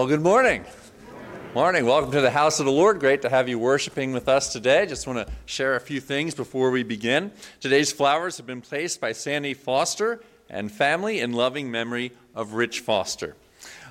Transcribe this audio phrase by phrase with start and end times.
[0.00, 0.64] Well, good morning.
[1.54, 1.84] Morning.
[1.84, 3.00] Welcome to the house of the Lord.
[3.00, 4.86] Great to have you worshiping with us today.
[4.86, 7.32] Just want to share a few things before we begin.
[7.60, 12.80] Today's flowers have been placed by Sandy Foster and family in loving memory of Rich
[12.80, 13.36] Foster.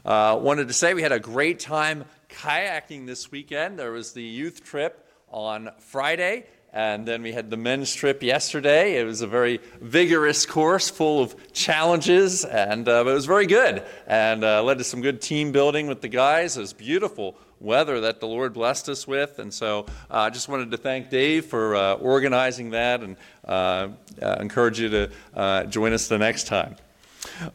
[0.03, 3.77] Uh, wanted to say we had a great time kayaking this weekend.
[3.77, 8.99] There was the youth trip on Friday, and then we had the men's trip yesterday.
[8.99, 13.83] It was a very vigorous course full of challenges, and uh, it was very good
[14.07, 16.57] and uh, led to some good team building with the guys.
[16.57, 19.39] It was beautiful weather that the Lord blessed us with.
[19.39, 23.89] And so uh, I just wanted to thank Dave for uh, organizing that and uh,
[24.21, 26.75] uh encourage you to uh, join us the next time.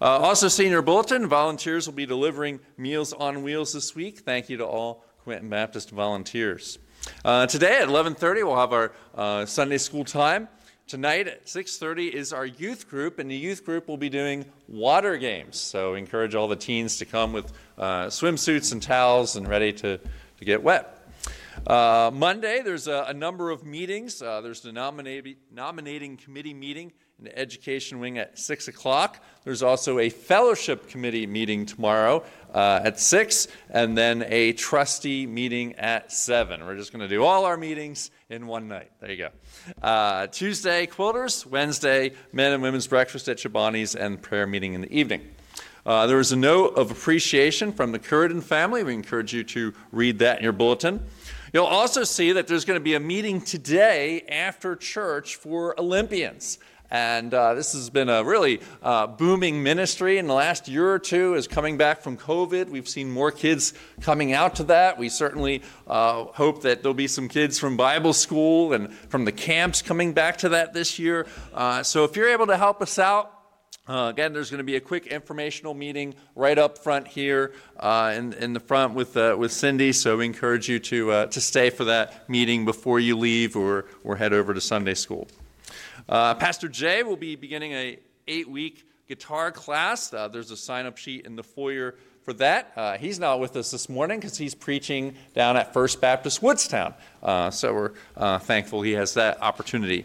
[0.00, 4.20] Uh, also, senior bulletin volunteers will be delivering Meals on Wheels this week.
[4.20, 6.78] Thank you to all Quinton Baptist volunteers.
[7.24, 10.48] Today at 11:30, we'll have our Sunday school time.
[10.86, 15.16] Tonight at 6:30 is our youth group, and the youth group will be doing water
[15.16, 15.58] games.
[15.58, 19.98] So encourage all the teens to come with uh, swimsuits and towels and ready to,
[19.98, 21.08] to get wet.
[21.66, 24.20] Uh, Monday, there's a, a, number of meetings.
[24.20, 29.22] Uh, there's the nominating, nominating committee meeting the education wing at 6 o'clock.
[29.44, 35.74] There's also a fellowship committee meeting tomorrow uh, at 6, and then a trustee meeting
[35.74, 36.64] at 7.
[36.64, 38.90] We're just going to do all our meetings in one night.
[39.00, 39.28] There you go.
[39.82, 41.46] Uh, Tuesday, quilters.
[41.46, 45.22] Wednesday, men and women's breakfast at Chobani's and prayer meeting in the evening.
[45.86, 48.82] Uh, there was a note of appreciation from the Curran family.
[48.82, 51.04] We encourage you to read that in your bulletin.
[51.52, 56.58] You'll also see that there's going to be a meeting today after church for Olympians.
[56.94, 61.00] And uh, this has been a really uh, booming ministry in the last year or
[61.00, 62.68] two is coming back from COVID.
[62.68, 64.96] We've seen more kids coming out to that.
[64.96, 69.32] We certainly uh, hope that there'll be some kids from Bible school and from the
[69.32, 71.26] camps coming back to that this year.
[71.52, 73.40] Uh, so if you're able to help us out,
[73.88, 78.14] uh, again, there's going to be a quick informational meeting right up front here uh,
[78.16, 79.90] in, in the front with, uh, with Cindy.
[79.90, 83.86] So we encourage you to, uh, to stay for that meeting before you leave or,
[84.04, 85.26] or head over to Sunday school.
[86.08, 90.12] Uh, Pastor Jay will be beginning a eight week guitar class.
[90.12, 92.72] Uh, there's a sign up sheet in the foyer for that.
[92.76, 96.94] Uh, he's not with us this morning because he's preaching down at First Baptist Woodstown.
[97.22, 100.04] Uh, so we're uh, thankful he has that opportunity.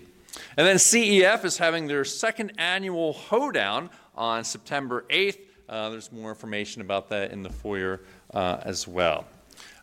[0.57, 5.39] And then CEF is having their second annual hoedown on September 8th.
[5.67, 8.01] Uh, there's more information about that in the foyer
[8.33, 9.25] as well.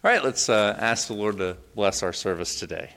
[0.05, 2.91] All right, let's ask the Lord to bless our service today.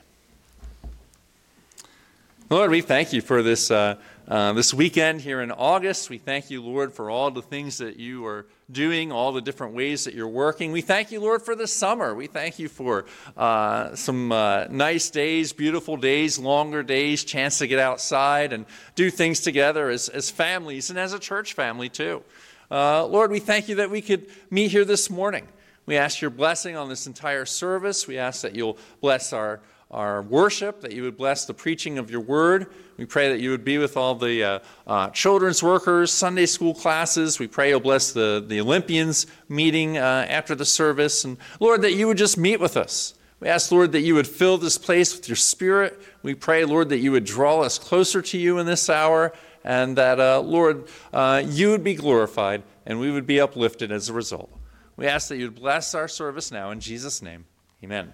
[2.52, 3.94] Lord, we thank you for this, uh,
[4.26, 6.10] uh, this weekend here in August.
[6.10, 9.72] We thank you, Lord, for all the things that you are doing, all the different
[9.72, 10.72] ways that you're working.
[10.72, 12.12] We thank you, Lord, for the summer.
[12.12, 13.04] We thank you for
[13.36, 18.66] uh, some uh, nice days, beautiful days, longer days, chance to get outside and
[18.96, 22.20] do things together as, as families and as a church family, too.
[22.68, 25.46] Uh, Lord, we thank you that we could meet here this morning.
[25.86, 28.08] We ask your blessing on this entire service.
[28.08, 32.10] We ask that you'll bless our our worship, that you would bless the preaching of
[32.10, 32.66] your word.
[32.96, 36.74] We pray that you would be with all the uh, uh, children's workers, Sunday school
[36.74, 37.38] classes.
[37.38, 41.24] We pray you'll bless the, the Olympians meeting uh, after the service.
[41.24, 43.14] And Lord, that you would just meet with us.
[43.40, 45.98] We ask, Lord, that you would fill this place with your spirit.
[46.22, 49.32] We pray, Lord, that you would draw us closer to you in this hour
[49.64, 54.08] and that, uh, Lord, uh, you would be glorified and we would be uplifted as
[54.08, 54.50] a result.
[54.96, 57.46] We ask that you would bless our service now in Jesus' name.
[57.82, 58.12] Amen.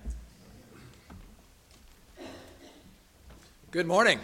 [3.76, 4.20] Good morning.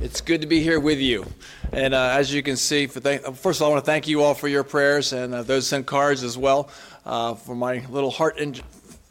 [0.00, 1.24] It's good to be here with you.
[1.72, 4.24] And uh, as you can see, th- first of all, I want to thank you
[4.24, 6.68] all for your prayers and uh, those sent cards as well
[7.06, 8.60] uh, for my little heart and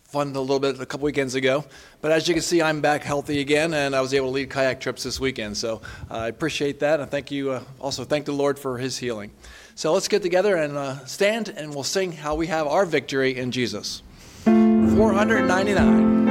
[0.03, 1.63] fun a little bit a couple weekends ago.
[2.01, 4.49] But as you can see, I'm back healthy again, and I was able to lead
[4.49, 5.55] kayak trips this weekend.
[5.55, 7.51] So uh, I appreciate that, and thank you.
[7.51, 9.31] Uh, also, thank the Lord for His healing.
[9.75, 13.37] So let's get together and uh, stand, and we'll sing how we have our victory
[13.37, 14.03] in Jesus.
[14.43, 16.22] 499.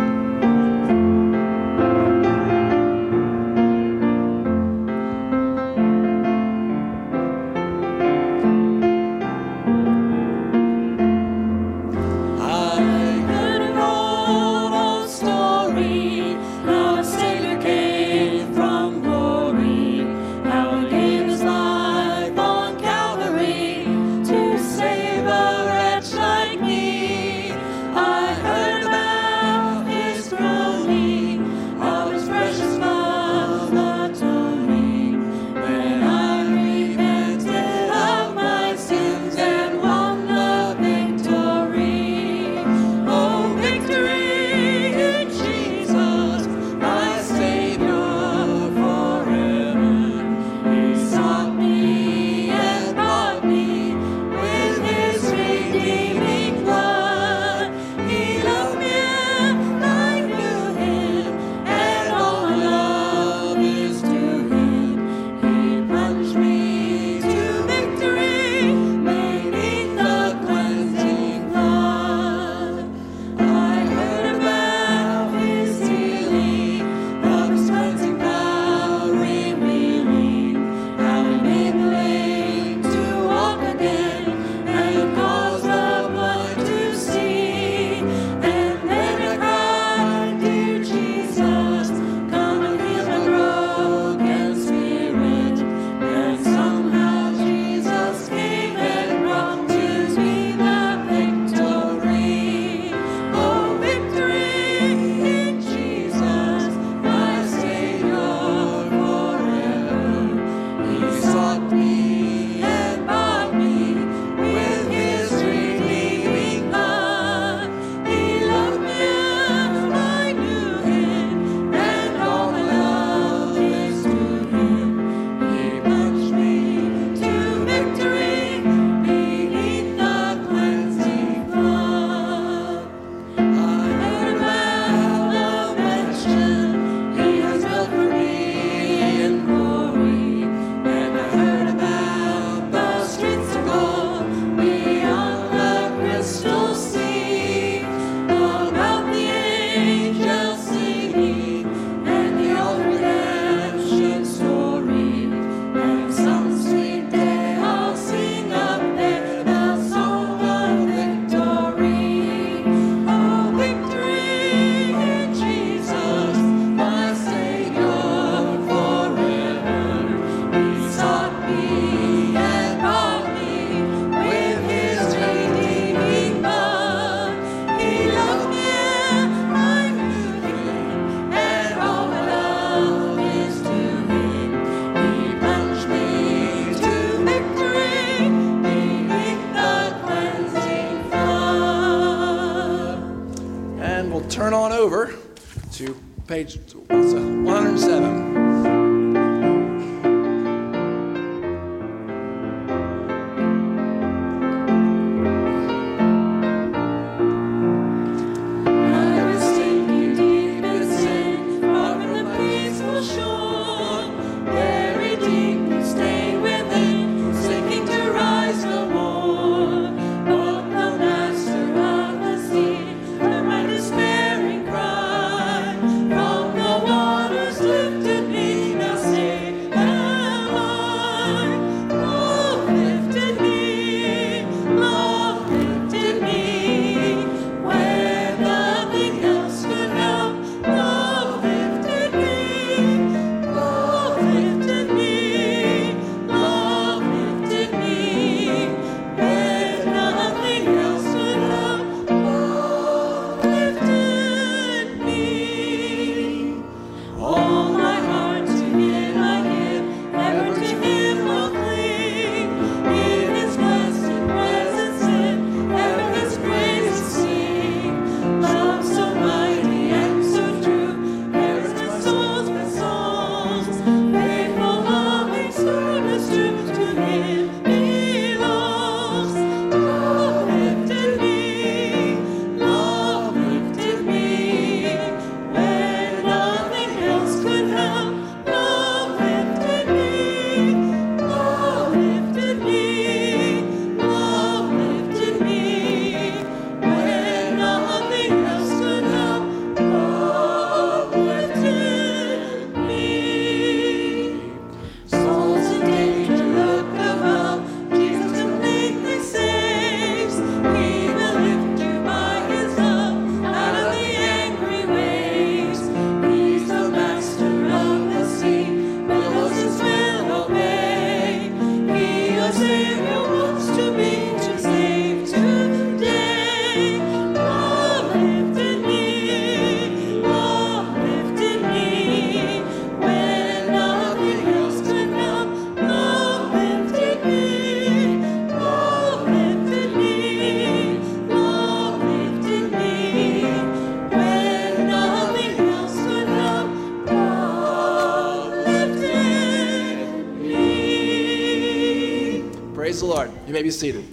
[353.46, 354.04] You may be seated.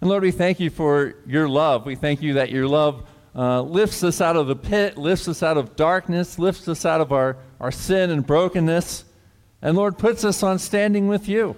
[0.00, 1.84] And Lord, we thank you for your love.
[1.84, 5.42] We thank you that your love uh, lifts us out of the pit, lifts us
[5.42, 9.04] out of darkness, lifts us out of our, our sin and brokenness,
[9.60, 11.54] and Lord, puts us on standing with you.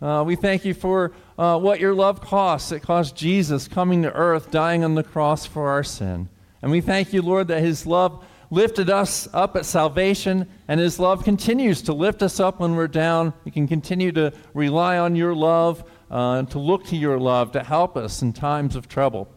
[0.00, 2.72] Uh, we thank you for uh, what your love costs.
[2.72, 6.30] It cost Jesus coming to earth, dying on the cross for our sin.
[6.64, 10.98] And we thank you, Lord, that His love lifted us up at salvation, and His
[10.98, 13.34] love continues to lift us up when we're down.
[13.44, 17.52] We can continue to rely on your love uh, and to look to your love
[17.52, 19.28] to help us in times of trouble.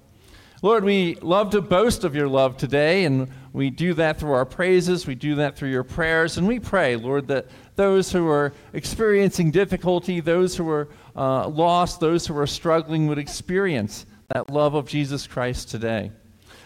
[0.61, 4.45] Lord, we love to boast of your love today, and we do that through our
[4.45, 8.53] praises, we do that through your prayers, and we pray, Lord, that those who are
[8.71, 14.75] experiencing difficulty, those who are uh, lost, those who are struggling would experience that love
[14.75, 16.13] of Jesus Christ today.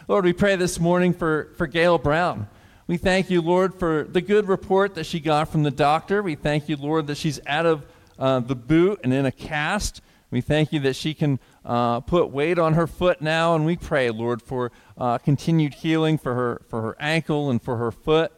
[0.08, 2.48] Lord, we pray this morning for, for Gail Brown.
[2.88, 6.24] We thank you, Lord, for the good report that she got from the doctor.
[6.24, 7.86] We thank you, Lord, that she's out of
[8.18, 10.02] uh, the boot and in a cast.
[10.32, 13.78] We thank you that she can uh, put weight on her foot now, and we
[13.78, 18.32] pray, Lord, for uh, continued healing for her, for her ankle and for her foot.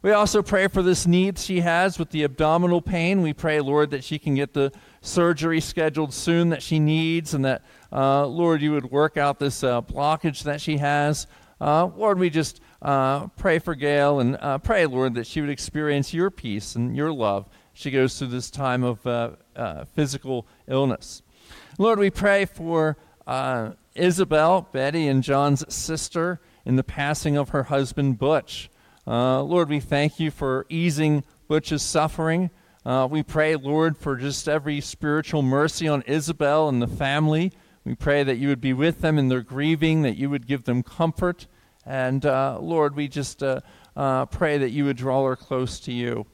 [0.00, 3.22] We also pray for this need she has with the abdominal pain.
[3.22, 7.44] We pray, Lord, that she can get the surgery scheduled soon that she needs, and
[7.44, 11.26] that, uh, Lord, you would work out this uh, blockage that she has.
[11.60, 15.50] Uh, Lord, we just uh, pray for Gail and uh, pray, Lord, that she would
[15.50, 17.48] experience your peace and your love.
[17.72, 19.30] She goes through this time of uh,
[19.94, 21.22] physical illness.
[21.78, 22.96] Lord, we pray for
[23.94, 28.70] Isabel, Betty, and John's sister in the passing of her husband, Butch.
[29.06, 32.50] Lord, we thank you for easing Butch's suffering.
[32.84, 37.52] We pray, Lord, for just every spiritual mercy on Isabel and the family.
[37.88, 40.64] We pray that you would be with them in their grieving, that you would give
[40.64, 41.46] them comfort.
[41.86, 43.60] And uh, Lord, we just uh,
[43.96, 46.26] uh pray that you would draw her close to you.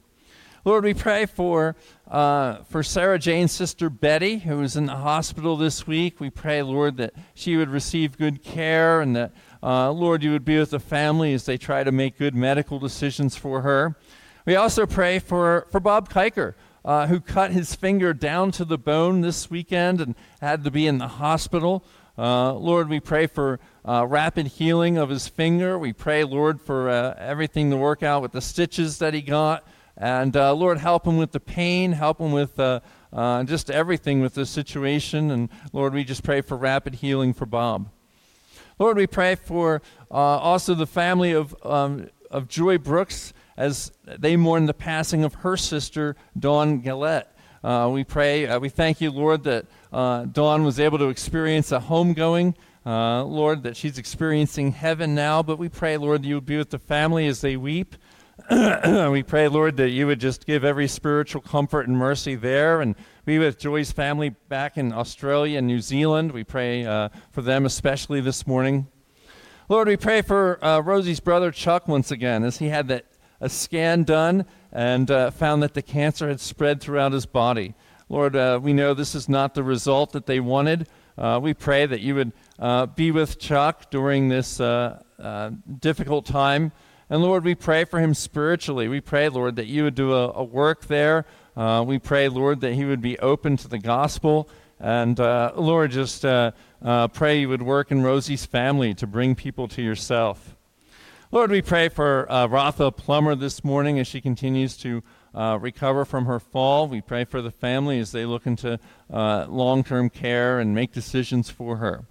[0.65, 1.77] Lord, we pray for,
[2.11, 6.19] uh, for Sarah Jane's sister Betty, who is in the hospital this week.
[6.19, 9.31] We pray, Lord, that she would receive good care and that,
[9.63, 12.79] uh, Lord, you would be with the family as they try to make good medical
[12.79, 13.95] decisions for her.
[14.45, 16.55] We also pray for, for Bob Kiker.
[16.85, 20.85] Uh, who cut his finger down to the bone this weekend and had to be
[20.85, 21.83] in the hospital.
[22.17, 25.79] Uh, Lord, we pray for uh, rapid healing of his finger.
[25.79, 29.67] We pray, Lord, for uh, everything to work out with the stitches that he got.
[29.97, 32.81] And uh, Lord, help him with the pain, help him with uh,
[33.45, 35.31] just everything with this situation.
[35.31, 37.89] And Lord, we just pray for rapid healing for Bob.
[38.77, 44.65] Lord, we pray for also the family of, um, of Joy Brooks as they mourn
[44.65, 47.35] the passing of her sister, Dawn Gillette.
[47.63, 51.71] Uh, we pray, uh, we thank you, Lord, that uh, Dawn was able to experience
[51.71, 52.55] a homegoing.
[52.85, 56.57] Uh, Lord, that she's experiencing heaven now, but we pray, Lord, that you would be
[56.57, 57.95] with the family as they weep.
[58.51, 62.93] we pray, Lord, that you would just give every spiritual comfort and mercy there and
[63.23, 66.31] be with Joy's family back in Australia and New Zealand.
[66.31, 68.87] We pray uh, for them especially this morning.
[69.67, 73.05] Lord, we pray for uh, Rosie's brother Chuck once again as he had that
[73.39, 77.73] a scan done and uh, found that the cancer had spread throughout his body.
[78.09, 80.87] Lord, uh, we know this is not the result that they wanted.
[81.17, 86.25] Uh, we pray that you would uh, be with Chuck during this uh, uh, difficult
[86.25, 86.71] time.
[87.09, 88.87] And Lord, we pray for him spiritually.
[88.87, 91.25] We pray, Lord, that you would do a, a work there.
[91.55, 94.49] we pray, Lord, that he would be open to the gospel.
[94.79, 100.54] And Lord, just pray you would work in Rosie's family to bring people to yourself.
[101.31, 106.05] Lord, we pray for uh, Rotha Plummer this morning as she continues to uh, recover
[106.05, 106.87] from her fall.
[106.87, 108.79] We pray for the family as they look into
[109.11, 112.05] uh, long term care and make decisions for her.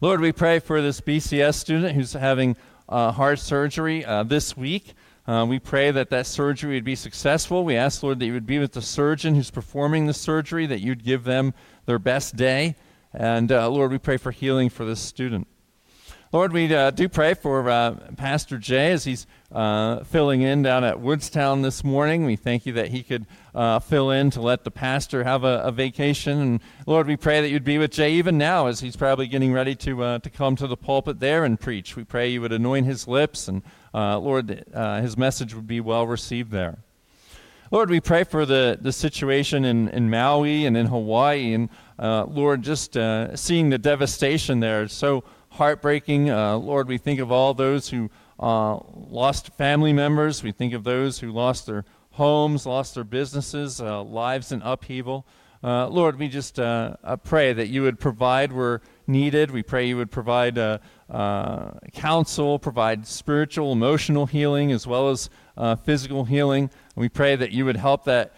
[0.00, 2.56] Lord, we pray for this BCS student who's having
[2.88, 4.94] uh, heart surgery uh, this week.
[5.26, 7.64] Uh, we pray that that surgery would be successful.
[7.64, 10.80] We ask, Lord, that you would be with the surgeon who's performing the surgery, that
[10.80, 11.54] you'd give them
[11.86, 12.76] their best day.
[13.12, 15.48] And Lord, we pray for healing for this student.
[16.34, 20.82] Lord, we uh, do pray for uh, Pastor Jay as he's uh, filling in down
[20.82, 22.24] at Woodstown this morning.
[22.24, 25.58] We thank you that he could uh, fill in to let the pastor have a,
[25.58, 26.40] a, vacation.
[26.40, 29.52] And Lord, we pray that you'd be with Jay even now as he's probably getting
[29.52, 31.96] ready to, uh, to come to the pulpit there and preach.
[31.96, 33.60] We pray you would anoint his lips, and
[33.92, 34.64] uh, Lord,
[35.02, 36.78] his message would be well received there.
[37.70, 41.52] Lord, we pray for the, the situation in, in Maui and in Hawaii.
[41.52, 41.68] And
[41.98, 42.96] Lord, just
[43.34, 44.88] seeing the devastation there.
[44.88, 46.30] So heartbreaking.
[46.30, 48.10] Uh, Lord, we think of all those who
[48.40, 50.42] uh, lost family members.
[50.42, 55.26] We think of those who lost their homes, lost their businesses, uh, lives in upheaval.
[55.62, 59.50] Uh, Lord, we just uh, uh, pray that you would provide where needed.
[59.50, 60.58] We pray you would provide
[61.92, 65.30] counsel, provide spiritual, emotional healing, as well as
[65.84, 66.64] physical healing.
[66.64, 68.34] And we pray that you would help that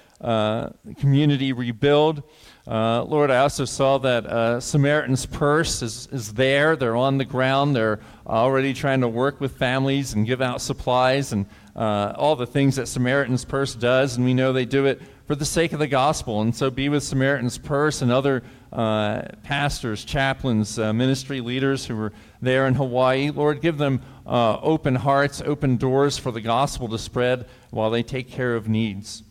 [0.98, 2.24] community rebuild.
[2.66, 6.76] Uh, Lord, I also saw that uh, Samaritan's Purse is, is there.
[6.76, 7.76] They're on the ground.
[7.76, 11.44] They're already trying to work with families and give out supplies and
[11.76, 14.16] uh, all the things that Samaritan's Purse does.
[14.16, 16.40] And we know they do it for the sake of the gospel.
[16.40, 22.00] And so be with Samaritan's Purse and other uh, pastors, chaplains, uh, ministry leaders who
[22.00, 23.30] are there in Hawaii.
[23.30, 28.02] Lord, give them uh, open hearts, open doors for the gospel to spread while they
[28.02, 29.22] take care of needs.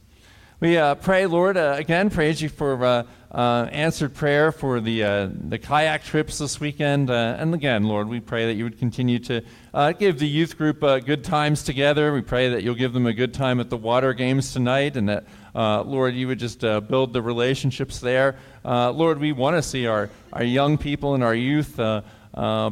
[0.60, 6.04] We pray, Lord, again, praise you for uh, answered prayer for the, uh, the kayak
[6.04, 7.10] trips this weekend.
[7.10, 9.42] Uh, and again, Lord, we pray that you would continue to
[9.74, 12.14] uh, give the youth group uh, good times together.
[12.14, 15.10] We pray that you'll give them a good time at the water games tonight and
[15.10, 18.38] that, Lord, you would just build the relationships there.
[18.64, 21.78] Lord, we want to see our, our young people and our youth.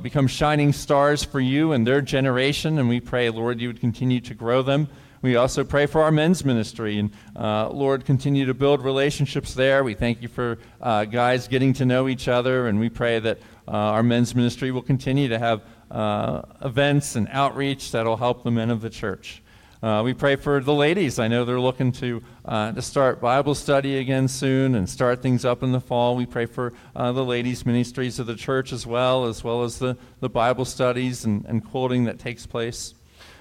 [0.03, 4.21] become shining stars for you and their generation, and we pray, Lord, you would continue
[4.21, 4.89] to grow them.
[5.21, 6.97] We also pray for our men's ministry.
[6.97, 9.83] And uh, Lord, continue to build relationships there.
[9.83, 12.67] We thank you for uh, guys getting to know each other.
[12.67, 17.27] And we pray that uh, our men's ministry will continue to have uh, events and
[17.31, 19.43] outreach that will help the men of the church.
[19.83, 21.17] Uh, we pray for the ladies.
[21.17, 25.43] I know they're looking to, uh, to start Bible study again soon and start things
[25.43, 26.15] up in the fall.
[26.15, 29.79] We pray for uh, the ladies' ministries of the church as well, as well as
[29.79, 32.93] the, the Bible studies and, and quoting that takes place.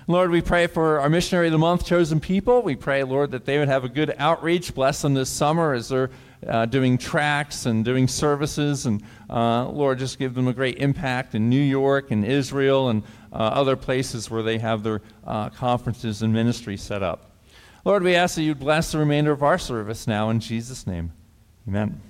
[0.06, 2.62] Lord, we pray for our missionary of the month, chosen people.
[2.62, 4.74] We pray, Lord, that they would have a good outreach.
[4.74, 6.10] Bless them this summer as they're
[6.46, 8.86] uh, doing tracks and doing services.
[8.86, 13.02] And uh, Lord, just give them a great impact in New York and Israel and
[13.32, 17.30] uh, other places where they have their uh, conferences and ministry set up.
[17.84, 21.12] Lord, we ask that you bless the remainder of our service now in Jesus' name.
[21.68, 22.00] Amen.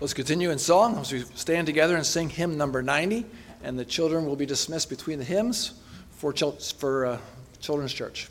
[0.00, 3.26] Let's continue in song as we stand together and sing hymn number 90,
[3.62, 5.74] and the children will be dismissed between the hymns
[6.12, 7.18] for, for uh,
[7.60, 8.28] Children's Church.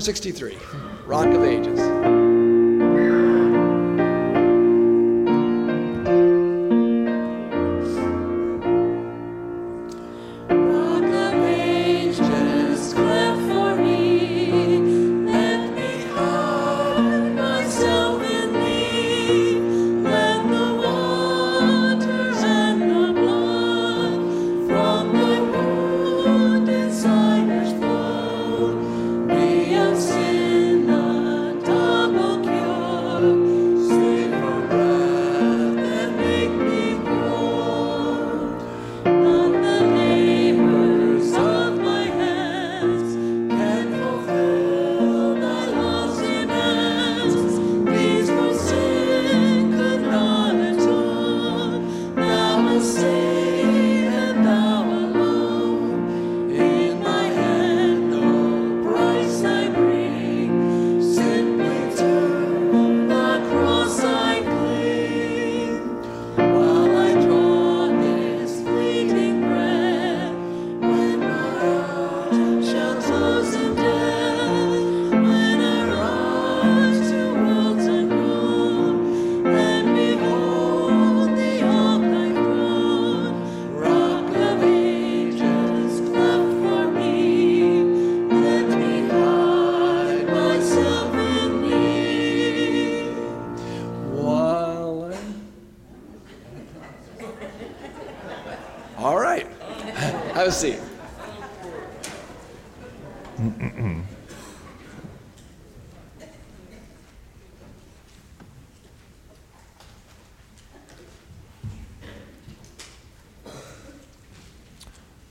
[0.00, 0.56] 463,
[1.04, 1.79] Rock of Ages.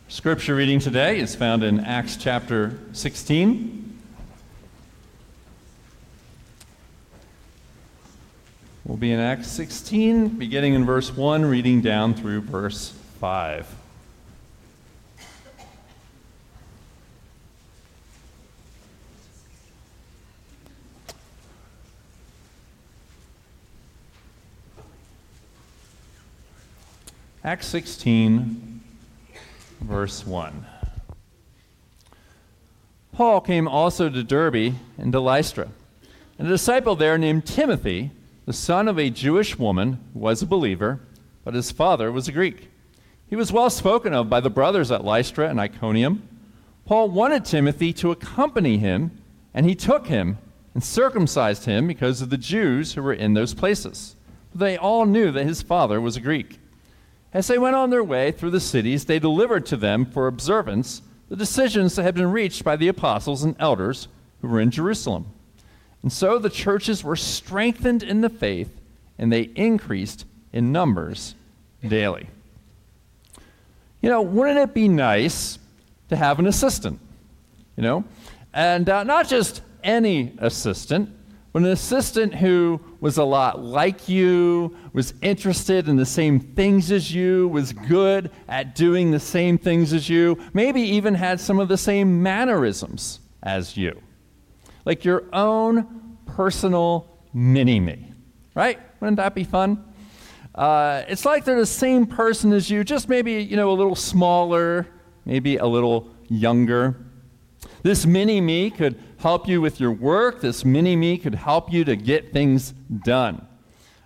[0.07, 3.99] Scripture reading today is found in Acts chapter 16.
[8.85, 13.78] We'll be in Acts 16, beginning in verse 1, reading down through verse 5.
[27.41, 28.81] Acts 16,
[29.79, 30.65] verse 1.
[33.13, 35.69] Paul came also to Derbe and to Lystra.
[36.37, 38.11] And a disciple there named Timothy,
[38.45, 40.99] the son of a Jewish woman, was a believer,
[41.45, 42.69] but his father was a Greek.
[43.29, 46.27] He was well spoken of by the brothers at Lystra and Iconium.
[46.85, 49.17] Paul wanted Timothy to accompany him,
[49.53, 50.39] and he took him
[50.73, 54.17] and circumcised him because of the Jews who were in those places.
[54.53, 56.59] They all knew that his father was a Greek.
[57.33, 61.01] As they went on their way through the cities, they delivered to them for observance
[61.29, 64.07] the decisions that had been reached by the apostles and elders
[64.41, 65.27] who were in Jerusalem.
[66.01, 68.79] And so the churches were strengthened in the faith,
[69.17, 71.35] and they increased in numbers
[71.87, 72.29] daily.
[74.01, 75.59] You know, wouldn't it be nice
[76.07, 76.99] to have an assistant?
[77.75, 78.03] You know,
[78.53, 81.09] and uh, not just any assistant,
[81.51, 86.91] but an assistant who was a lot like you, was interested in the same things
[86.91, 91.59] as you, was good at doing the same things as you, maybe even had some
[91.59, 93.99] of the same mannerisms as you.
[94.85, 98.13] Like your own personal mini me,
[98.53, 98.79] right?
[98.99, 99.83] Wouldn't that be fun?
[100.53, 103.95] Uh, it's like they're the same person as you, just maybe, you know, a little
[103.95, 104.87] smaller,
[105.25, 106.95] maybe a little younger.
[107.81, 110.41] This mini me could help you with your work.
[110.41, 113.45] This mini me could help you to get things done.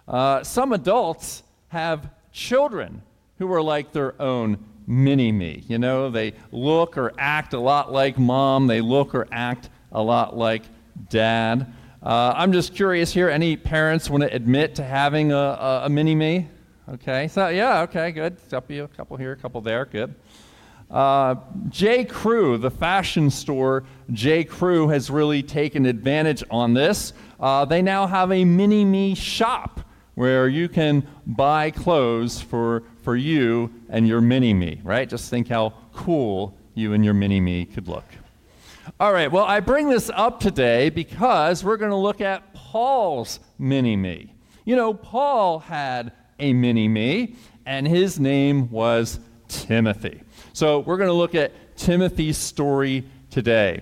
[0.08, 3.02] Uh, some adults have children
[3.38, 5.64] who are like their own mini me.
[5.68, 10.02] You know, they look or act a lot like mom, they look or act a
[10.02, 10.64] lot like
[11.10, 11.74] dad.
[12.02, 15.90] Uh, I'm just curious here any parents want to admit to having a, a, a
[15.90, 16.48] mini me?
[16.90, 18.36] Okay, so yeah, okay, good.
[18.52, 20.14] A couple here, a couple there, good.
[20.94, 21.36] Uh,
[21.70, 22.06] J.
[22.06, 24.44] Crew, the fashion store, J.
[24.44, 27.14] Crew has really taken advantage on this.
[27.40, 29.82] Uh, they now have a mini me shop
[30.14, 35.10] where you can buy clothes for, for you and your mini me, right?
[35.10, 38.06] Just think how cool you and your mini me could look.
[39.00, 43.40] All right, well, I bring this up today because we're going to look at Paul's
[43.58, 44.34] mini me.
[44.66, 50.23] You know, Paul had a mini me, and his name was Timothy.
[50.56, 53.82] So we're going to look at Timothy's story today.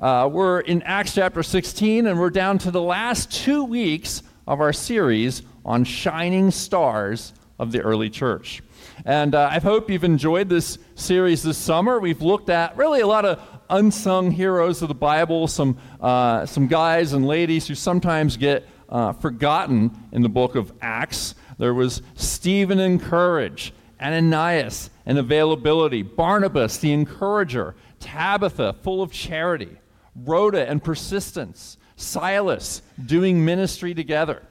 [0.00, 4.60] Uh, we're in Acts chapter 16, and we're down to the last two weeks of
[4.60, 8.64] our series on shining stars of the early church.
[9.04, 12.00] And uh, I hope you've enjoyed this series this summer.
[12.00, 16.66] We've looked at really a lot of unsung heroes of the Bible, some, uh, some
[16.66, 21.36] guys and ladies who sometimes get uh, forgotten in the book of Acts.
[21.58, 29.78] There was Stephen and courage, Ananias and availability, Barnabas the encourager, Tabitha full of charity,
[30.14, 34.42] Rhoda and persistence, Silas doing ministry together,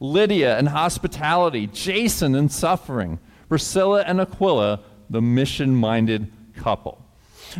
[0.00, 7.04] Lydia and hospitality, Jason and suffering, Priscilla and Aquila, the mission minded couple.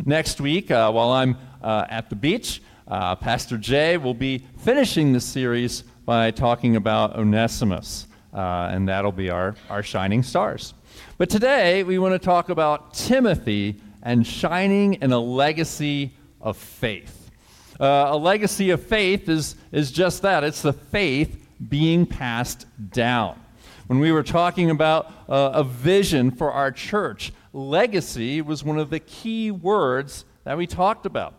[0.05, 5.13] Next week, uh, while I'm uh, at the beach, uh, Pastor Jay will be finishing
[5.13, 10.73] the series by talking about Onesimus, uh, and that'll be our, our shining stars.
[11.17, 17.31] But today, we want to talk about Timothy and shining in a legacy of faith.
[17.79, 23.39] Uh, a legacy of faith is, is just that it's the faith being passed down.
[23.87, 28.89] When we were talking about uh, a vision for our church, legacy was one of
[28.89, 31.33] the key words that we talked about.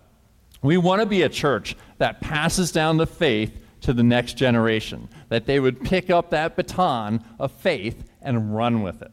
[0.63, 5.09] We want to be a church that passes down the faith to the next generation,
[5.29, 9.11] that they would pick up that baton of faith and run with it.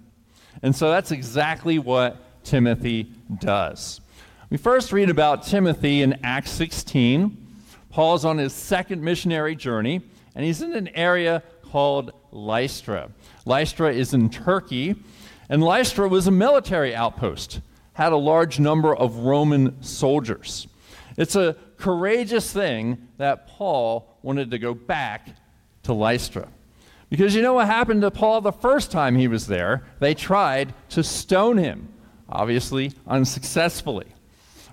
[0.64, 4.02] And so that's exactly what Timothy does.
[4.50, 7.38] We first read about Timothy in Acts 16.
[7.90, 10.02] Paul's on his second missionary journey,
[10.36, 13.10] and he's in an area called Lystra.
[13.46, 14.96] Lystra is in Turkey,
[15.50, 17.62] and Lystra was a military outpost,
[17.94, 20.68] had a large number of Roman soldiers.
[21.18, 25.30] It's a courageous thing that Paul wanted to go back
[25.84, 26.48] to Lystra.
[27.12, 29.84] Because you know what happened to Paul the first time he was there?
[30.00, 31.90] They tried to stone him,
[32.30, 34.08] obviously unsuccessfully.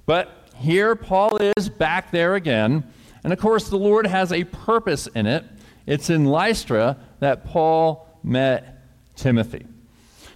[0.07, 2.85] But here Paul is back there again,
[3.25, 5.45] and of course the Lord has a purpose in it.
[5.85, 8.85] It's in Lystra that Paul met
[9.17, 9.67] Timothy.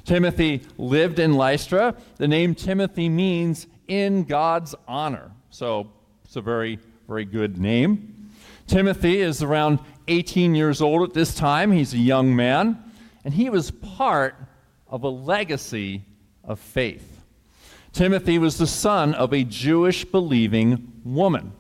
[0.05, 1.95] Timothy lived in Lystra.
[2.17, 5.31] The name Timothy means in God's honor.
[5.51, 5.93] So
[6.25, 8.31] it's a very, very good name.
[8.67, 11.73] Timothy is around 18 years old at this time.
[11.73, 12.83] He's a young man,
[13.25, 14.37] and he was part
[14.89, 16.03] of a legacy
[16.45, 17.23] of faith.
[17.93, 21.53] Timothy was the son of a Jewish believing woman,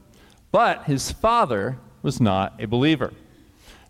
[0.51, 3.12] but his father was not a believer.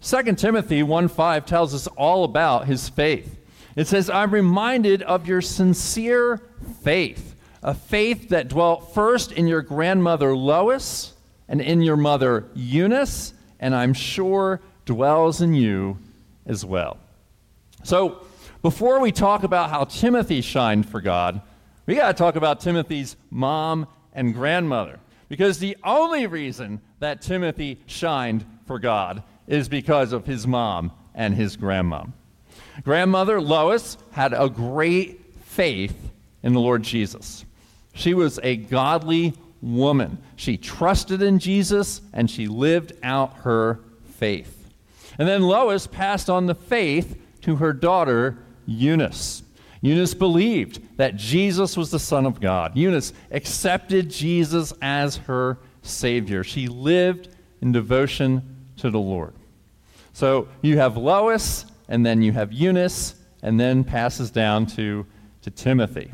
[0.01, 3.39] 2 Timothy 1:5 tells us all about his faith.
[3.77, 6.43] It says, "I'm reminded of your sincere
[6.83, 11.15] faith, a faith that dwelt first in your grandmother Lois
[11.49, 15.97] and in your mother Eunice, and I'm sure dwells in you
[16.45, 16.99] as well."
[17.83, 18.19] So,
[18.61, 21.41] before we talk about how Timothy shined for God,
[21.87, 24.99] we got to talk about Timothy's mom and grandmother.
[25.29, 31.35] Because the only reason that Timothy shined for God is because of his mom and
[31.35, 32.05] his grandma.
[32.85, 36.11] Grandmother Lois had a great faith
[36.43, 37.45] in the Lord Jesus.
[37.95, 40.19] She was a godly woman.
[40.37, 43.81] She trusted in Jesus and she lived out her
[44.17, 44.69] faith.
[45.19, 49.43] And then Lois passed on the faith to her daughter Eunice.
[49.81, 52.77] Eunice believed that Jesus was the Son of God.
[52.77, 56.45] Eunice accepted Jesus as her Savior.
[56.45, 57.29] She lived
[57.61, 58.43] in devotion
[58.77, 59.35] to the Lord.
[60.13, 65.05] So you have Lois, and then you have Eunice, and then passes down to,
[65.43, 66.13] to Timothy.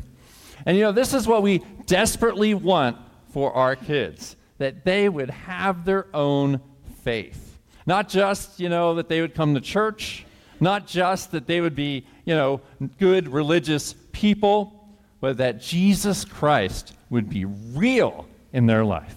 [0.65, 2.97] And you know, this is what we desperately want
[3.31, 6.61] for our kids that they would have their own
[7.03, 7.57] faith.
[7.85, 10.25] Not just, you know, that they would come to church,
[10.59, 12.61] not just that they would be, you know,
[12.99, 14.87] good religious people,
[15.21, 19.15] but that Jesus Christ would be real in their life.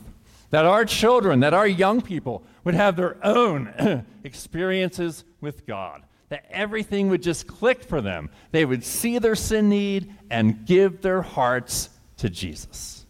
[0.50, 6.02] That our children, that our young people would have their own experiences with God.
[6.28, 8.30] That everything would just click for them.
[8.52, 13.01] They would see their sin need and give their hearts to Jesus.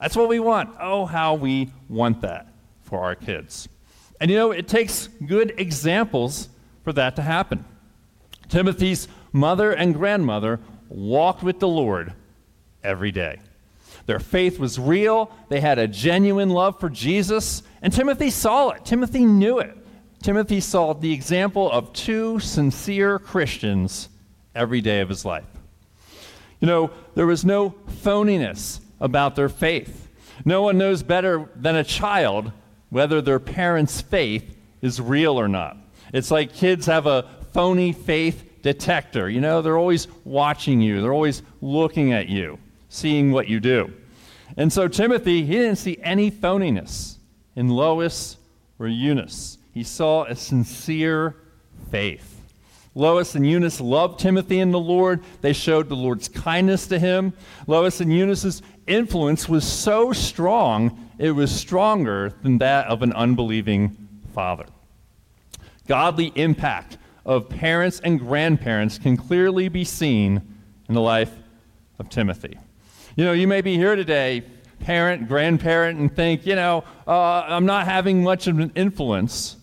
[0.00, 0.70] That's what we want.
[0.80, 2.46] Oh, how we want that
[2.82, 3.68] for our kids.
[4.20, 6.48] And you know, it takes good examples
[6.84, 7.64] for that to happen.
[8.48, 12.12] Timothy's mother and grandmother walked with the Lord
[12.82, 13.40] every day.
[14.06, 18.84] Their faith was real, they had a genuine love for Jesus, and Timothy saw it.
[18.84, 19.76] Timothy knew it.
[20.22, 24.08] Timothy saw the example of two sincere Christians
[24.54, 25.44] every day of his life.
[26.60, 30.08] You know, there was no phoniness about their faith.
[30.44, 32.52] No one knows better than a child
[32.90, 35.76] whether their parents' faith is real or not.
[36.12, 39.28] It's like kids have a phony faith detector.
[39.28, 43.92] You know, they're always watching you, they're always looking at you, seeing what you do.
[44.56, 47.16] And so Timothy, he didn't see any phoniness
[47.54, 48.36] in Lois
[48.78, 49.58] or Eunice.
[49.74, 51.36] He saw a sincere
[51.90, 52.34] faith.
[52.94, 55.22] Lois and Eunice loved Timothy in the Lord.
[55.40, 57.32] They showed the Lord's kindness to him.
[57.68, 63.96] Lois and Eunice's influence was so strong, it was stronger than that of an unbelieving
[64.34, 64.66] father.
[65.86, 70.40] Godly impact of parents and grandparents can clearly be seen
[70.88, 71.32] in the life
[71.98, 72.58] of Timothy.
[73.16, 74.44] You know, you may be here today,
[74.80, 79.56] parent, grandparent, and think, you know, uh, I'm not having much of an influence,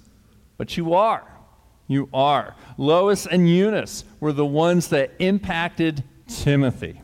[0.57, 1.23] but you are.
[1.87, 2.55] You are.
[2.77, 7.01] Lois and Eunice were the ones that impacted Timothy.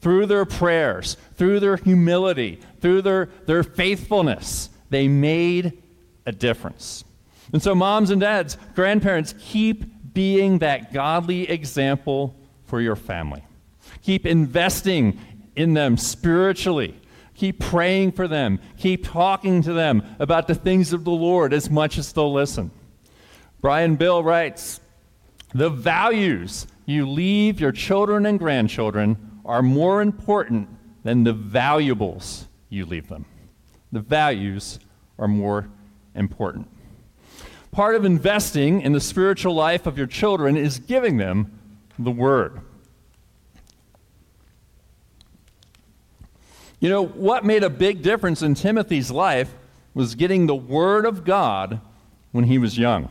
[0.00, 5.82] Through their prayers, through their humility, through their, their faithfulness, they made
[6.26, 7.04] a difference.
[7.52, 12.34] And so, moms and dads, grandparents, keep being that godly example
[12.66, 13.42] for your family.
[14.02, 15.18] Keep investing
[15.56, 16.94] in them spiritually.
[17.34, 18.60] Keep praying for them.
[18.78, 22.70] Keep talking to them about the things of the Lord as much as they'll listen.
[23.60, 24.80] Brian Bill writes
[25.54, 30.68] The values you leave your children and grandchildren are more important
[31.02, 33.24] than the valuables you leave them.
[33.90, 34.78] The values
[35.18, 35.68] are more
[36.14, 36.68] important.
[37.72, 41.58] Part of investing in the spiritual life of your children is giving them
[41.98, 42.60] the Word.
[46.78, 49.52] You know, what made a big difference in Timothy's life
[49.94, 51.80] was getting the Word of God
[52.30, 53.10] when he was young.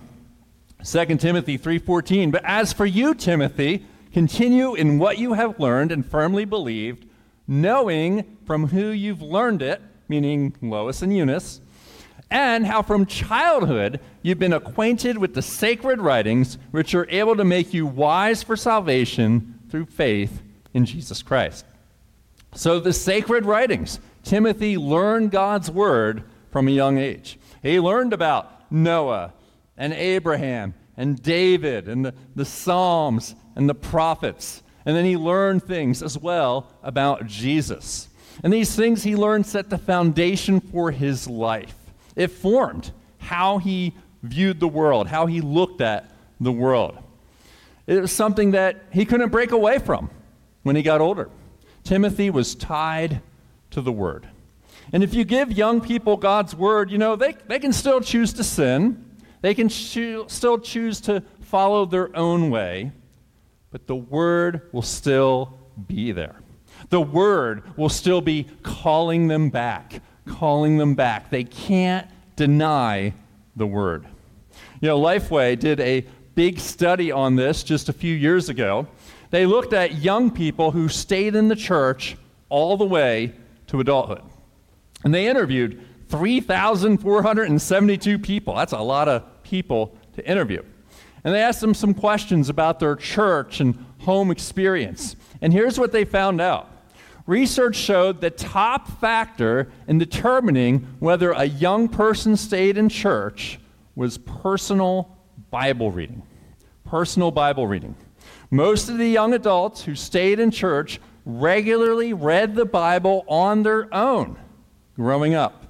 [0.86, 6.06] 2 Timothy 3:14 But as for you Timothy continue in what you have learned and
[6.06, 7.06] firmly believed
[7.48, 11.62] knowing from who you've learned it meaning Lois and Eunice
[12.32, 17.46] and how from childhood you've been acquainted with the sacred writings which are able to
[17.46, 20.42] make you wise for salvation through faith
[20.74, 21.66] in Jesus Christ.
[22.54, 27.40] So the sacred writings Timothy learned God's word from a young age.
[27.64, 29.34] He learned about Noah
[29.78, 34.64] and Abraham and David and the, the Psalms and the prophets.
[34.86, 38.08] And then he learned things as well about Jesus.
[38.44, 41.76] And these things he learned set the foundation for his life.
[42.16, 43.94] It formed how he
[44.24, 46.98] viewed the world, how he looked at the world.
[47.88, 50.10] It was something that he couldn't break away from
[50.64, 51.30] when he got older.
[51.84, 53.22] Timothy was tied
[53.72, 54.28] to the word.
[54.92, 58.34] And if you give young people God's word, you know, they, they can still choose
[58.34, 59.06] to sin.
[59.42, 62.92] They can cho- still choose to follow their own way,
[63.72, 65.58] but the Word will still
[65.88, 66.42] be there.
[66.90, 71.30] The Word will still be calling them back, calling them back.
[71.30, 73.14] They can't deny
[73.56, 74.08] the Word.
[74.82, 76.06] You know, Lifeway did a
[76.36, 78.88] big study on this just a few years ago.
[79.30, 82.18] They looked at young people who stayed in the church
[82.48, 83.34] all the way
[83.68, 84.24] to adulthood.
[85.04, 88.56] And they interviewed 3,472 people.
[88.56, 90.64] That's a lot of people to interview.
[91.24, 95.16] And they asked them some questions about their church and home experience.
[95.42, 96.70] And here's what they found out
[97.28, 103.60] research showed the top factor in determining whether a young person stayed in church
[103.96, 105.16] was personal
[105.52, 106.24] Bible reading.
[106.86, 107.96] Personal Bible reading.
[108.50, 113.94] Most of the young adults who stayed in church regularly read the Bible on their
[113.94, 114.38] own
[114.96, 115.66] growing up.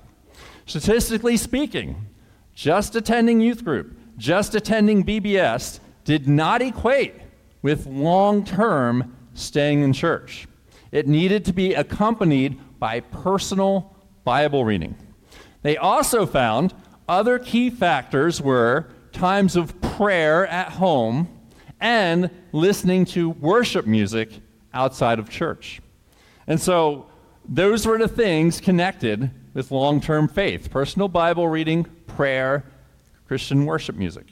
[0.66, 2.08] Statistically speaking,
[2.54, 7.16] just attending youth group, just attending VBS did not equate
[7.64, 10.48] with long term staying in church.
[10.92, 14.96] It needed to be accompanied by personal Bible reading.
[15.62, 16.74] They also found
[17.08, 21.28] other key factors were times of prayer at home
[21.80, 24.30] and listening to worship music
[24.74, 25.82] outside of church.
[26.48, 27.08] And so
[27.48, 32.66] those were the things connected with long term faith personal Bible reading, prayer,
[33.30, 34.26] Christian worship music.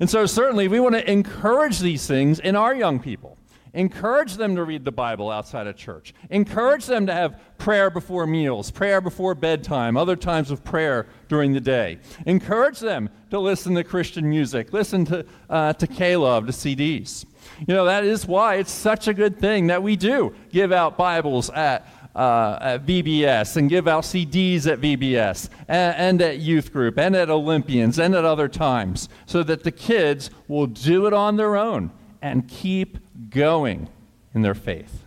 [0.00, 3.38] And so, certainly, we want to encourage these things in our young people.
[3.74, 6.12] Encourage them to read the Bible outside of church.
[6.30, 11.52] Encourage them to have prayer before meals, prayer before bedtime, other times of prayer during
[11.52, 11.98] the day.
[12.26, 17.24] Encourage them to listen to Christian music, listen to, uh, to K-Love, to CDs.
[17.68, 20.96] You know, that is why it's such a good thing that we do give out
[20.96, 26.72] Bibles at uh, at VBS and give out CDs at VBS and, and, at youth
[26.72, 31.12] group and at Olympians and at other times so that the kids will do it
[31.12, 31.90] on their own
[32.22, 32.98] and keep
[33.30, 33.88] going
[34.34, 35.04] in their faith.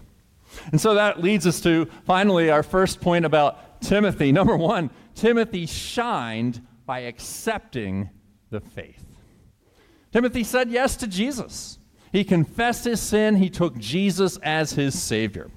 [0.72, 4.32] And so that leads us to finally our first point about Timothy.
[4.32, 8.10] Number one, Timothy shined by accepting
[8.49, 9.03] the faith.
[10.12, 11.80] Timothy said yes to Jesus.
[12.12, 15.51] He confessed his sin, he took Jesus as his Savior.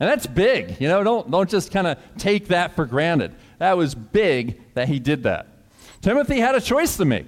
[0.00, 0.80] And that's big.
[0.80, 3.34] You know, don't, don't just kind of take that for granted.
[3.58, 5.48] That was big that he did that.
[6.00, 7.26] Timothy had a choice to make.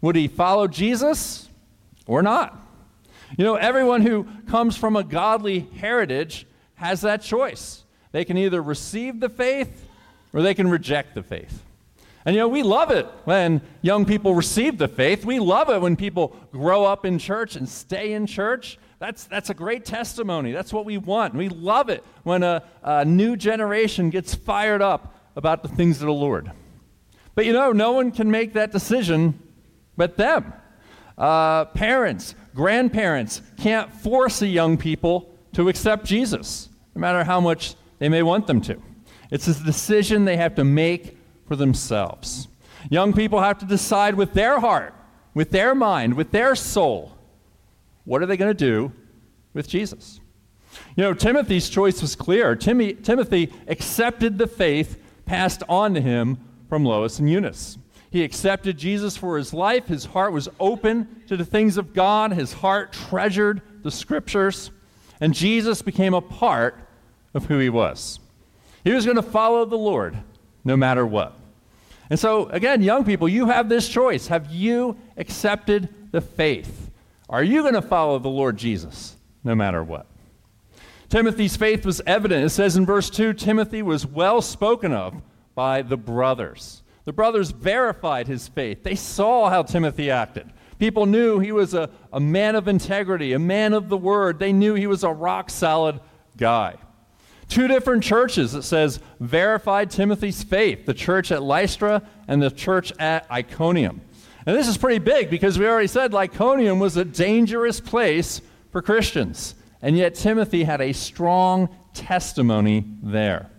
[0.00, 1.48] Would he follow Jesus
[2.06, 2.58] or not?
[3.38, 7.84] You know, everyone who comes from a godly heritage has that choice.
[8.10, 9.88] They can either receive the faith
[10.32, 11.62] or they can reject the faith.
[12.24, 15.24] And you know, we love it when young people receive the faith.
[15.24, 18.78] We love it when people grow up in church and stay in church.
[19.02, 20.52] That's, that's a great testimony.
[20.52, 21.34] That's what we want.
[21.34, 26.06] We love it when a, a new generation gets fired up about the things of
[26.06, 26.52] the Lord.
[27.34, 29.42] But you know, no one can make that decision
[29.96, 30.52] but them.
[31.18, 37.74] Uh, parents, grandparents can't force the young people to accept Jesus, no matter how much
[37.98, 38.80] they may want them to.
[39.32, 42.46] It's a decision they have to make for themselves.
[42.88, 44.94] Young people have to decide with their heart,
[45.34, 47.18] with their mind, with their soul,
[48.04, 48.92] what are they going to do
[49.54, 50.20] with Jesus?
[50.96, 52.56] You know, Timothy's choice was clear.
[52.56, 56.38] Timmy, Timothy accepted the faith passed on to him
[56.68, 57.78] from Lois and Eunice.
[58.10, 59.86] He accepted Jesus for his life.
[59.86, 62.32] His heart was open to the things of God.
[62.32, 64.70] His heart treasured the scriptures.
[65.20, 66.78] And Jesus became a part
[67.32, 68.20] of who he was.
[68.84, 70.16] He was going to follow the Lord
[70.64, 71.38] no matter what.
[72.10, 74.26] And so, again, young people, you have this choice.
[74.26, 76.90] Have you accepted the faith?
[77.28, 80.06] Are you going to follow the Lord Jesus no matter what?
[81.08, 82.44] Timothy's faith was evident.
[82.44, 85.20] It says in verse 2 Timothy was well spoken of
[85.54, 86.82] by the brothers.
[87.04, 90.52] The brothers verified his faith, they saw how Timothy acted.
[90.78, 94.38] People knew he was a, a man of integrity, a man of the word.
[94.38, 96.00] They knew he was a rock solid
[96.36, 96.76] guy.
[97.46, 102.92] Two different churches, it says, verified Timothy's faith the church at Lystra and the church
[102.98, 104.00] at Iconium.
[104.44, 108.40] And this is pretty big because we already said Iconium was a dangerous place
[108.70, 109.54] for Christians.
[109.80, 113.50] And yet Timothy had a strong testimony there.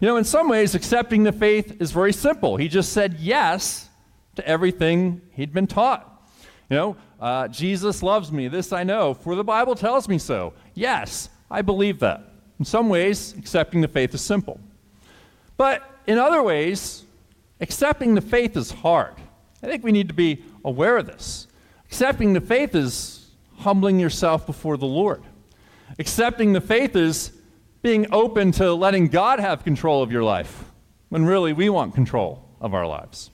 [0.00, 2.56] You know, in some ways, accepting the faith is very simple.
[2.56, 3.88] He just said yes
[4.36, 6.12] to everything he'd been taught.
[6.68, 10.52] You know, uh, Jesus loves me, this I know, for the Bible tells me so.
[10.74, 12.22] Yes, I believe that.
[12.58, 14.60] In some ways, accepting the faith is simple.
[15.56, 17.04] But in other ways,
[17.60, 19.14] accepting the faith is hard.
[19.62, 21.46] I think we need to be aware of this.
[21.86, 25.22] Accepting the faith is humbling yourself before the Lord.
[25.98, 27.32] Accepting the faith is
[27.82, 30.64] being open to letting God have control of your life
[31.08, 33.30] when really we want control of our lives.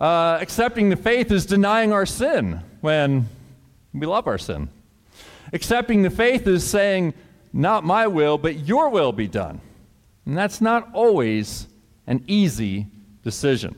[0.00, 3.28] Uh, accepting the faith is denying our sin when
[3.92, 4.68] we love our sin.
[5.52, 7.12] Accepting the faith is saying,
[7.52, 9.60] not my will, but your will be done.
[10.24, 11.66] And that's not always
[12.06, 12.86] an easy
[13.22, 13.76] decision.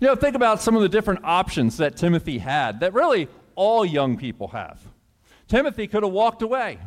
[0.00, 3.84] You know, think about some of the different options that Timothy had that really all
[3.84, 4.80] young people have.
[5.46, 6.78] Timothy could have walked away.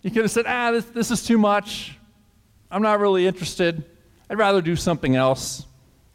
[0.00, 1.98] He could have said, ah, this, this is too much.
[2.70, 3.84] I'm not really interested.
[4.30, 5.66] I'd rather do something else.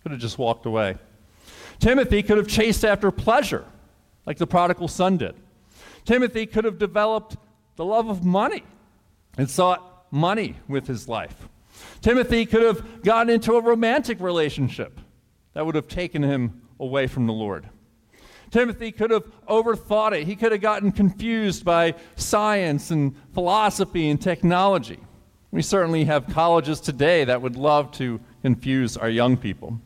[0.01, 0.97] Could have just walked away.
[1.79, 3.65] Timothy could have chased after pleasure,
[4.25, 5.35] like the prodigal son did.
[6.05, 7.37] Timothy could have developed
[7.75, 8.63] the love of money
[9.37, 11.49] and sought money with his life.
[12.01, 15.00] Timothy could have gotten into a romantic relationship
[15.53, 17.69] that would have taken him away from the Lord.
[18.51, 20.25] Timothy could have overthought it.
[20.25, 24.99] He could have gotten confused by science and philosophy and technology.
[25.51, 29.79] We certainly have colleges today that would love to confuse our young people.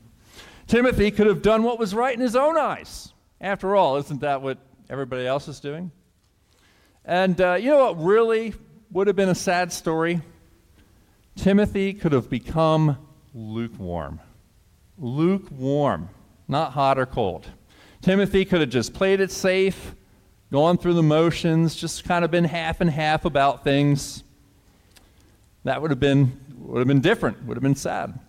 [0.68, 3.14] Timothy could have done what was right in his own eyes.
[3.40, 4.58] After all, isn't that what
[4.90, 5.92] everybody else is doing?
[7.04, 8.56] And uh, you know what really
[8.92, 10.22] would have been a sad story.
[11.36, 12.98] Timothy could have become
[13.34, 14.20] lukewarm.
[14.98, 16.10] Lukewarm,
[16.48, 17.48] not hot or cold.
[18.02, 19.96] Timothy could have just played it safe,
[20.52, 24.24] gone through the motions, just kind of been half and half about things.
[25.64, 28.20] That would have been would have been different, would have been sad.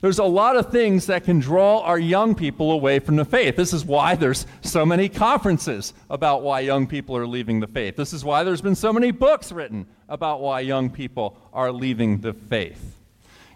[0.00, 3.56] There's a lot of things that can draw our young people away from the faith.
[3.56, 7.96] This is why there's so many conferences about why young people are leaving the faith.
[7.96, 12.18] This is why there's been so many books written about why young people are leaving
[12.18, 12.95] the faith.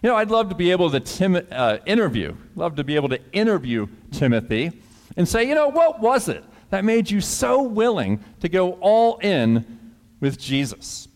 [0.01, 3.09] You know, I'd love to be able to tim- uh, interview, love to be able
[3.09, 4.71] to interview Timothy
[5.15, 9.17] and say, you know, what was it that made you so willing to go all
[9.19, 11.07] in with Jesus?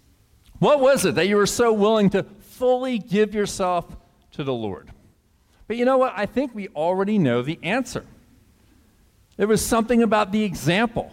[0.60, 3.86] What was it that you were so willing to fully give yourself
[4.34, 4.92] to the Lord?
[5.68, 6.14] But you know what?
[6.16, 8.06] I think we already know the answer.
[9.38, 11.12] It was something about the example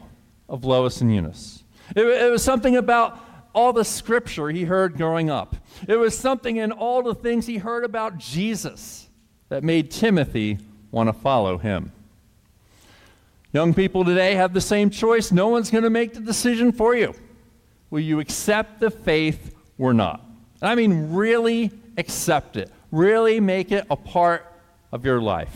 [0.48, 1.64] of Lois and Eunice.
[1.96, 3.18] It, it, was something about
[3.54, 5.56] all the scripture he heard growing up.
[5.86, 9.08] It was something in all the things he heard about Jesus
[9.48, 10.58] that made Timothy
[10.90, 11.92] want to follow him.
[13.52, 15.30] Young people today have the same choice.
[15.30, 17.14] No one's going to make the decision for you.
[17.90, 20.24] Will you accept the faith or not?
[20.62, 22.70] And I mean, really accept it.
[22.90, 24.46] Really make it a part
[24.90, 25.54] of your life.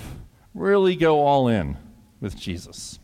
[0.54, 1.78] Really go all in
[2.20, 2.98] with Jesus.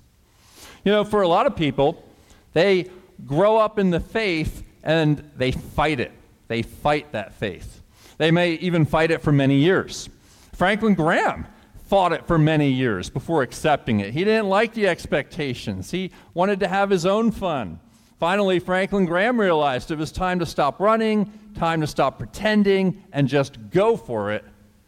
[0.84, 2.04] You know, for a lot of people,
[2.52, 2.90] they
[3.24, 6.12] grow up in the faith and they fight it.
[6.48, 7.82] They fight that faith.
[8.18, 10.08] They may even fight it for many years.
[10.52, 11.46] Franklin Graham
[11.86, 14.12] fought it for many years before accepting it.
[14.12, 17.80] He didn't like the expectations, he wanted to have his own fun.
[18.18, 23.26] Finally, Franklin Graham realized it was time to stop running, time to stop pretending, and
[23.26, 24.44] just go for it,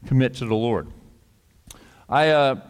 [0.07, 0.87] commit to the Lord.
[2.09, 2.61] I uh,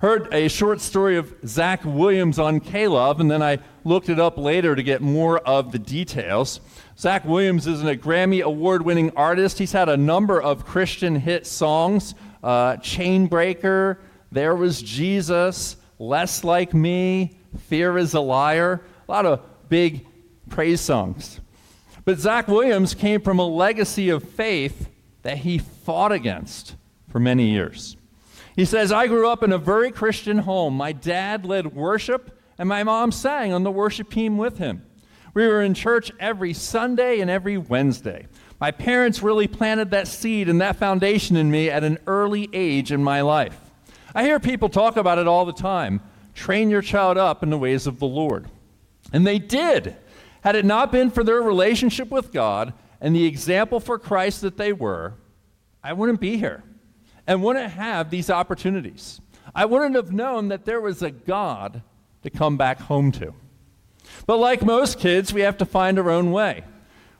[0.00, 4.38] heard a short story of Zach Williams on K-LOVE, and then I looked it up
[4.38, 6.60] later to get more of the details.
[6.98, 9.58] Zach Williams is a Grammy award winning artist.
[9.58, 13.98] He's had a number of Christian hit songs uh, Chainbreaker,
[14.32, 17.36] There Was Jesus, Less Like Me,
[17.68, 18.82] Fear is a Liar.
[19.06, 20.06] A lot of big
[20.48, 21.40] praise songs.
[22.06, 24.88] But Zach Williams came from a legacy of faith
[25.22, 26.76] that he fought against
[27.08, 27.98] for many years.
[28.60, 30.74] He says, I grew up in a very Christian home.
[30.74, 34.84] My dad led worship, and my mom sang on the worship team with him.
[35.32, 38.26] We were in church every Sunday and every Wednesday.
[38.60, 42.92] My parents really planted that seed and that foundation in me at an early age
[42.92, 43.58] in my life.
[44.14, 46.02] I hear people talk about it all the time
[46.34, 48.50] train your child up in the ways of the Lord.
[49.10, 49.96] And they did.
[50.42, 54.58] Had it not been for their relationship with God and the example for Christ that
[54.58, 55.14] they were,
[55.82, 56.62] I wouldn't be here
[57.30, 59.20] and wouldn't have these opportunities.
[59.54, 61.80] I wouldn't have known that there was a God
[62.24, 63.32] to come back home to.
[64.26, 66.64] But like most kids, we have to find our own way.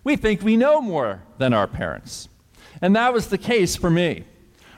[0.02, 2.28] We think we know more than our parents.
[2.82, 4.24] And that was the case for me.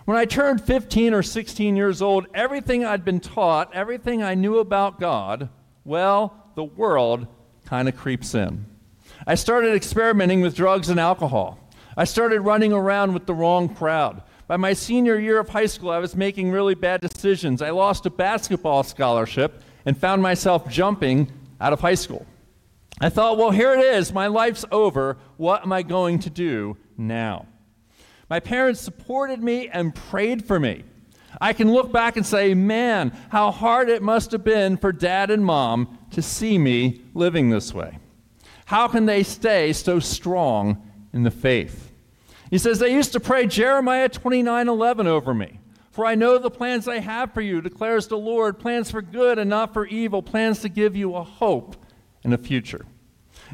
[0.05, 4.59] When I turned 15 or 16 years old, everything I'd been taught, everything I knew
[4.59, 5.49] about God,
[5.87, 7.27] well, the world
[7.65, 8.67] kind of creeps in.
[9.27, 11.59] I started experimenting with drugs and alcohol.
[11.97, 14.23] I started running around with the wrong crowd.
[14.47, 17.63] By my senior year of high school, I was making really bad decisions.
[17.63, 21.31] I lost a basketball scholarship and found myself jumping
[21.61, 22.27] out of high school.
[23.01, 24.13] I thought, well, here it is.
[24.13, 25.17] My life's over.
[25.37, 27.47] What am I going to do now?
[28.29, 30.85] My parents supported me and prayed for me.
[31.41, 35.31] I can look back and say, man, how hard it must have been for dad
[35.31, 37.99] and mom to see me living this way.
[38.67, 41.92] How can they stay so strong in the faith?
[42.53, 45.59] He says, They used to pray Jeremiah 29 11 over me.
[45.91, 49.39] For I know the plans I have for you, declares the Lord plans for good
[49.39, 51.77] and not for evil, plans to give you a hope
[52.23, 52.85] and a future.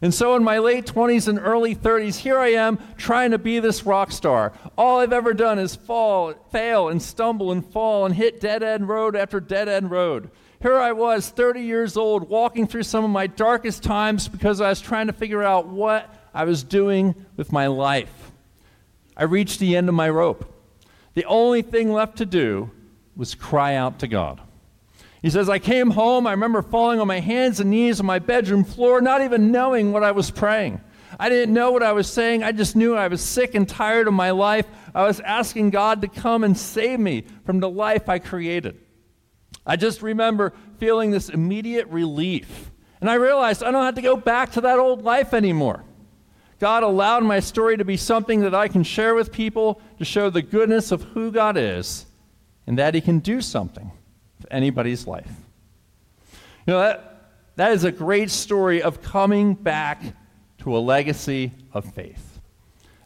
[0.03, 3.61] And so, in my late 20s and early 30s, here I am trying to be
[3.61, 4.53] this rock star.
[4.77, 8.89] All I've ever done is fall, fail, and stumble and fall and hit dead end
[8.89, 10.29] road after dead end road.
[10.61, 14.69] Here I was, 30 years old, walking through some of my darkest times because I
[14.69, 18.18] was trying to figure out what I was doing with my life.
[19.19, 20.55] I reached the end of my rope.
[21.15, 22.71] The only thing left to do
[23.17, 24.41] was cry out to God.
[25.21, 26.29] He says, I came home.
[26.29, 29.93] I remember falling on my hands and knees on my bedroom floor, not even knowing
[29.93, 30.81] what I was praying.
[31.19, 32.45] I didn't know what I was saying.
[32.45, 34.67] I just knew I was sick and tired of my life.
[34.95, 38.79] I was asking God to come and save me from the life I created.
[39.67, 42.71] I just remember feeling this immediate relief.
[43.01, 45.85] And I realized I don't have to go back to that old life anymore.
[46.59, 50.29] God allowed my story to be something that I can share with people to show
[50.29, 52.07] the goodness of who God is
[52.67, 53.91] and that He can do something
[54.41, 55.31] for anybody's life.
[56.67, 60.03] You know, that, that is a great story of coming back
[60.59, 62.41] to a legacy of faith.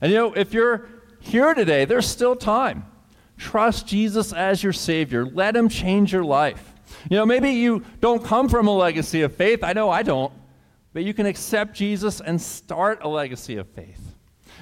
[0.01, 0.89] And you know, if you're
[1.21, 2.87] here today, there's still time.
[3.37, 6.73] Trust Jesus as your Savior, let Him change your life.
[7.11, 9.63] You know, maybe you don't come from a legacy of faith.
[9.63, 10.33] I know I don't
[10.93, 14.15] but you can accept Jesus and start a legacy of faith.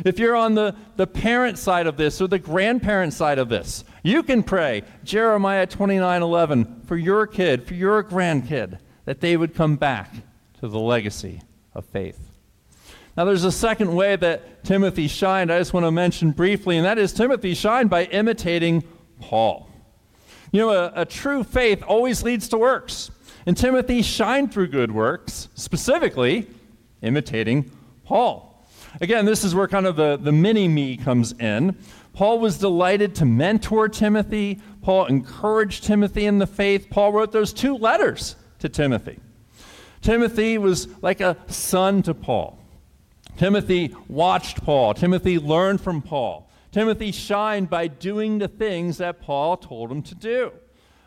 [0.05, 3.85] If you're on the, the parent side of this or the grandparent side of this,
[4.03, 9.55] you can pray Jeremiah 29 11 for your kid, for your grandkid, that they would
[9.55, 10.15] come back
[10.61, 11.43] to the legacy
[11.75, 12.19] of faith.
[13.17, 16.87] Now, there's a second way that Timothy shined, I just want to mention briefly, and
[16.87, 18.85] that is Timothy shined by imitating
[19.21, 19.69] Paul.
[20.53, 23.11] You know, a, a true faith always leads to works.
[23.47, 26.47] And Timothy shined through good works, specifically
[27.03, 27.71] imitating
[28.05, 28.67] Paul.
[29.01, 31.77] Again, this is where kind of the, the mini me comes in.
[32.13, 34.61] Paul was delighted to mentor Timothy.
[34.83, 36.89] Paul encouraged Timothy in the faith.
[36.91, 39.21] Paul wrote those two letters to Timothy.
[40.03, 42.59] Timothy was like a son to Paul.
[43.37, 44.93] Timothy watched Paul.
[44.95, 46.51] Timothy learned from Paul.
[46.73, 50.53] Timothy shined by doing the things that Paul told him to do.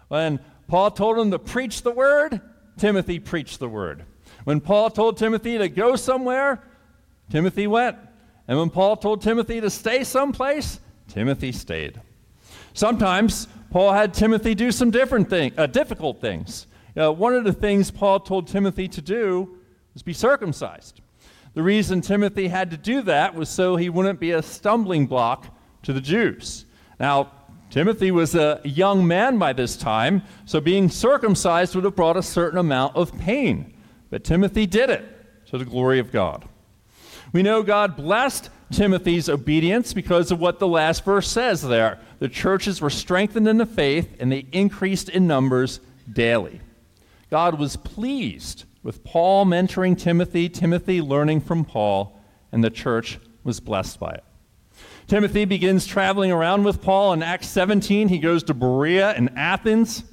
[0.07, 2.41] When Paul told him to preach the word,
[2.77, 4.05] Timothy preached the word.
[4.43, 6.63] When Paul told Timothy to go somewhere,
[7.29, 7.97] Timothy went.
[8.47, 12.01] And when Paul told Timothy to stay someplace, Timothy stayed.
[12.73, 16.67] Sometimes Paul had Timothy do some different thing, uh, difficult things.
[16.95, 19.57] Uh, one of the things Paul told Timothy to do
[19.93, 21.01] was be circumcised.
[21.53, 25.55] The reason Timothy had to do that was so he wouldn't be a stumbling block
[25.83, 26.65] to the Jews.
[26.99, 27.31] Now,
[27.73, 32.21] Timothy was a young man by this time, so being circumcised would have brought a
[32.21, 33.73] certain amount of pain.
[34.11, 35.03] But Timothy did it
[35.47, 36.47] to the glory of God.
[37.31, 41.97] We know God blessed Timothy's obedience because of what the last verse says there.
[42.19, 45.79] The churches were strengthened in the faith and they increased in numbers
[46.11, 46.61] daily.
[47.31, 52.19] God was pleased with Paul mentoring Timothy, Timothy learning from Paul,
[52.51, 54.23] and the church was blessed by it.
[55.07, 57.13] Timothy begins traveling around with Paul.
[57.13, 60.03] In Acts 17, he goes to Berea and Athens.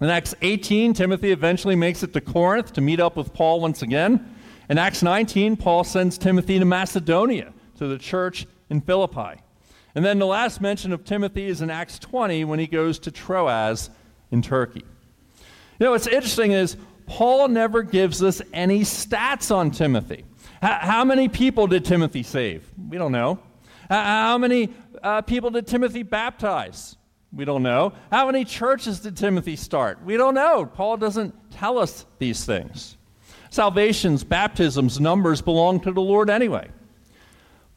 [0.00, 3.82] In Acts 18, Timothy eventually makes it to Corinth to meet up with Paul once
[3.82, 4.34] again.
[4.68, 9.40] In Acts 19, Paul sends Timothy to Macedonia to the church in Philippi.
[9.94, 13.10] And then the last mention of Timothy is in Acts 20 when he goes to
[13.10, 13.90] Troas
[14.30, 14.84] in Turkey.
[15.78, 20.24] You know, what's interesting is Paul never gives us any stats on Timothy.
[20.62, 22.68] H- how many people did Timothy save?
[22.88, 23.38] We don't know.
[23.90, 24.70] H- how many
[25.02, 26.96] uh, people did Timothy baptize?
[27.32, 27.92] We don't know.
[28.10, 30.02] How many churches did Timothy start?
[30.04, 30.64] We don't know.
[30.64, 32.96] Paul doesn't tell us these things.
[33.50, 36.68] Salvations, baptisms, numbers belong to the Lord anyway.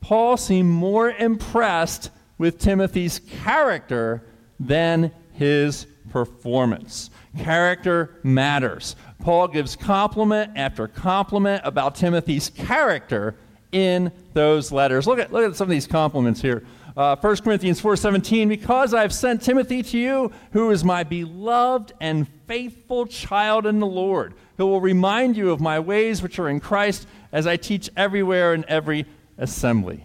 [0.02, 4.24] Paul seemed more impressed with Timothy's character
[4.60, 7.10] than his performance.
[7.38, 8.96] Character matters.
[9.20, 13.36] Paul gives compliment after compliment about Timothy's character
[13.72, 15.08] in those letters.
[15.08, 16.64] Look at, look at some of these compliments here.
[16.98, 21.94] Uh, 1 Corinthians 4:17 because I have sent Timothy to you who is my beloved
[22.02, 26.50] and faithful child in the Lord who will remind you of my ways which are
[26.50, 29.06] in Christ as I teach everywhere in every
[29.38, 30.04] assembly.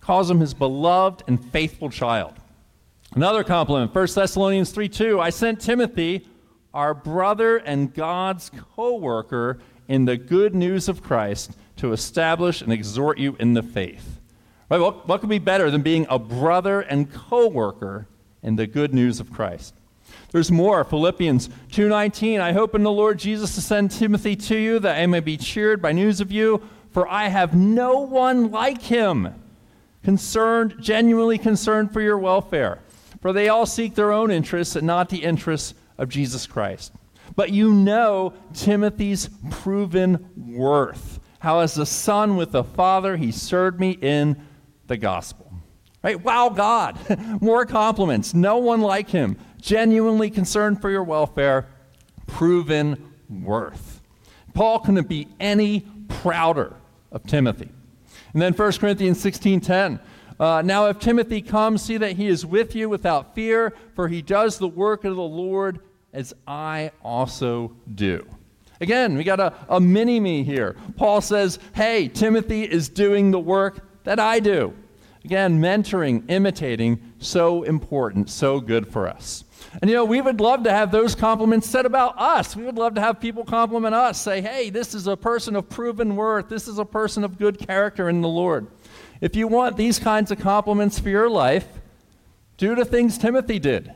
[0.00, 2.34] Calls him his beloved and faithful child.
[3.14, 5.20] Another compliment, 1 Thessalonians 3 2.
[5.20, 6.28] I sent Timothy,
[6.72, 9.58] our brother and God's co worker,
[9.88, 14.20] in the good news of Christ to establish and exhort you in the faith.
[14.68, 18.08] Right, what, could be better than being a brother and co worker
[18.42, 19.74] in the good news of Christ?
[20.32, 20.84] There's more.
[20.84, 22.40] Philippians 2:19.
[22.40, 25.36] I hope in the Lord Jesus to send Timothy to you that I may be
[25.36, 29.34] cheered by news of you, for I have no one like him,
[30.02, 32.80] concerned, genuinely concerned for your welfare.
[33.20, 36.92] For they all seek their own interests and not the interests of Jesus Christ.
[37.34, 41.20] But you know Timothy's proven worth.
[41.46, 44.36] How, as a son with a father, he served me in
[44.88, 45.48] the gospel.
[46.02, 46.20] Right?
[46.20, 46.98] Wow, God.
[47.40, 48.34] More compliments.
[48.34, 49.36] No one like him.
[49.60, 51.68] Genuinely concerned for your welfare.
[52.26, 54.00] Proven worth.
[54.54, 56.74] Paul couldn't be any prouder
[57.12, 57.70] of Timothy.
[58.32, 60.00] And then 1 Corinthians 16:10.
[60.40, 64.20] Uh, now, if Timothy comes, see that he is with you without fear, for he
[64.20, 65.78] does the work of the Lord
[66.12, 68.26] as I also do.
[68.80, 70.76] Again, we got a, a mini me here.
[70.96, 74.74] Paul says, Hey, Timothy is doing the work that I do.
[75.24, 79.44] Again, mentoring, imitating, so important, so good for us.
[79.80, 82.54] And you know, we would love to have those compliments said about us.
[82.54, 85.68] We would love to have people compliment us, say, hey, this is a person of
[85.68, 86.48] proven worth.
[86.48, 88.68] This is a person of good character in the Lord.
[89.20, 91.66] If you want these kinds of compliments for your life,
[92.56, 93.92] do the things Timothy did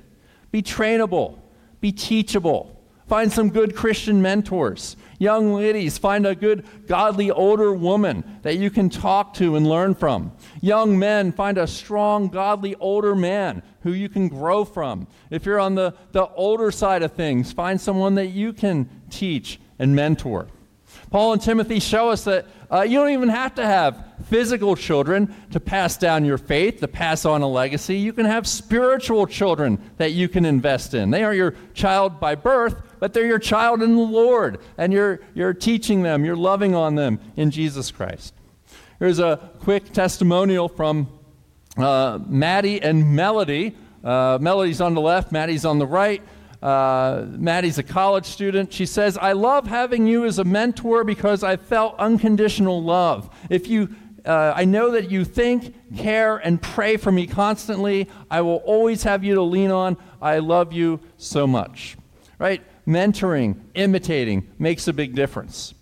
[0.50, 1.38] be trainable,
[1.80, 2.76] be teachable.
[3.10, 4.96] Find some good Christian mentors.
[5.18, 9.96] Young ladies, find a good, godly older woman that you can talk to and learn
[9.96, 10.30] from.
[10.60, 15.08] Young men, find a strong, godly older man who you can grow from.
[15.28, 19.58] If you're on the, the older side of things, find someone that you can teach
[19.80, 20.46] and mentor.
[21.10, 25.34] Paul and Timothy show us that uh, you don't even have to have physical children
[25.50, 27.96] to pass down your faith, to pass on a legacy.
[27.96, 31.10] You can have spiritual children that you can invest in.
[31.10, 35.20] They are your child by birth, but they're your child in the Lord, and you're,
[35.34, 38.34] you're teaching them, you're loving on them in Jesus Christ.
[38.98, 41.08] Here's a quick testimonial from
[41.76, 43.74] uh, Maddie and Melody.
[44.04, 46.22] Uh, Melody's on the left, Maddie's on the right.
[46.62, 48.72] Uh, Maddie's a college student.
[48.72, 53.34] She says, I love having you as a mentor because I felt unconditional love.
[53.48, 53.94] If you,
[54.26, 58.08] uh, I know that you think, care, and pray for me constantly.
[58.30, 59.96] I will always have you to lean on.
[60.20, 61.96] I love you so much.
[62.38, 62.62] Right?
[62.86, 65.74] Mentoring, imitating makes a big difference.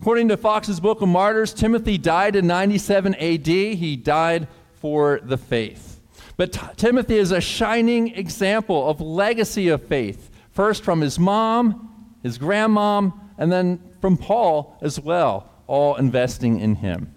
[0.00, 3.46] According to Foxe's Book of Martyrs, Timothy died in 97 AD.
[3.46, 4.48] He died
[4.80, 6.00] for the faith.
[6.38, 12.14] But T- Timothy is a shining example of legacy of faith, first from his mom,
[12.22, 17.14] his grandmom, and then from Paul as well, all investing in him.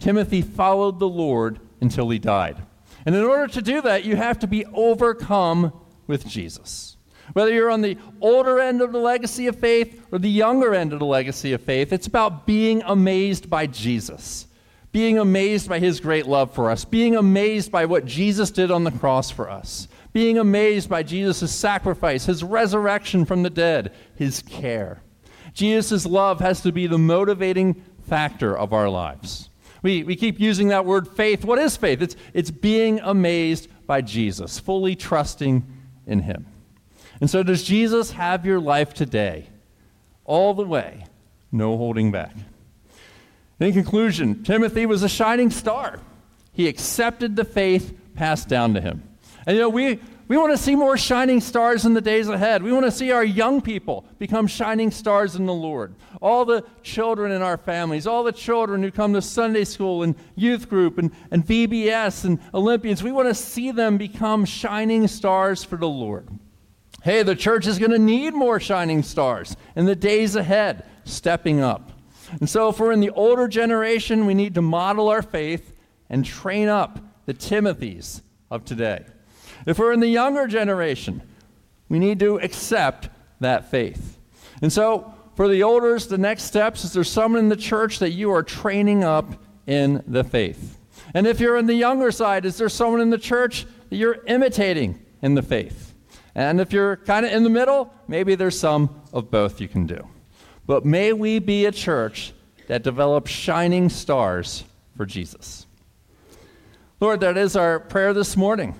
[0.00, 2.62] Timothy followed the Lord until he died.
[3.06, 5.72] And in order to do that, you have to be overcome
[6.06, 6.93] with Jesus.
[7.32, 10.92] Whether you're on the older end of the legacy of faith or the younger end
[10.92, 14.46] of the legacy of faith, it's about being amazed by Jesus,
[14.92, 18.84] being amazed by his great love for us, being amazed by what Jesus did on
[18.84, 24.42] the cross for us, being amazed by Jesus' sacrifice, his resurrection from the dead, his
[24.42, 25.00] care.
[25.54, 29.48] Jesus' love has to be the motivating factor of our lives.
[29.82, 31.44] We, we keep using that word faith.
[31.44, 32.00] What is faith?
[32.00, 35.62] It's, it's being amazed by Jesus, fully trusting
[36.06, 36.46] in him.
[37.20, 39.48] And so, does Jesus have your life today?
[40.24, 41.04] All the way,
[41.52, 42.34] no holding back.
[43.60, 46.00] In conclusion, Timothy was a shining star.
[46.52, 49.02] He accepted the faith passed down to him.
[49.46, 52.62] And you know, we, we want to see more shining stars in the days ahead.
[52.62, 55.94] We want to see our young people become shining stars in the Lord.
[56.22, 60.14] All the children in our families, all the children who come to Sunday school and
[60.34, 65.62] youth group and, and VBS and Olympians, we want to see them become shining stars
[65.62, 66.28] for the Lord.
[67.04, 71.60] Hey, the church is going to need more shining stars in the days ahead, stepping
[71.60, 71.92] up.
[72.40, 75.76] And so, if we're in the older generation, we need to model our faith
[76.08, 79.04] and train up the Timothys of today.
[79.66, 81.20] If we're in the younger generation,
[81.90, 84.18] we need to accept that faith.
[84.62, 88.12] And so, for the elders, the next steps is there's someone in the church that
[88.12, 89.26] you are training up
[89.66, 90.78] in the faith.
[91.12, 94.24] And if you're in the younger side, is there someone in the church that you're
[94.26, 95.93] imitating in the faith?
[96.34, 99.86] And if you're kind of in the middle, maybe there's some of both you can
[99.86, 100.08] do.
[100.66, 102.32] But may we be a church
[102.66, 104.64] that develops shining stars
[104.96, 105.66] for Jesus.
[107.00, 108.74] Lord, that is our prayer this morning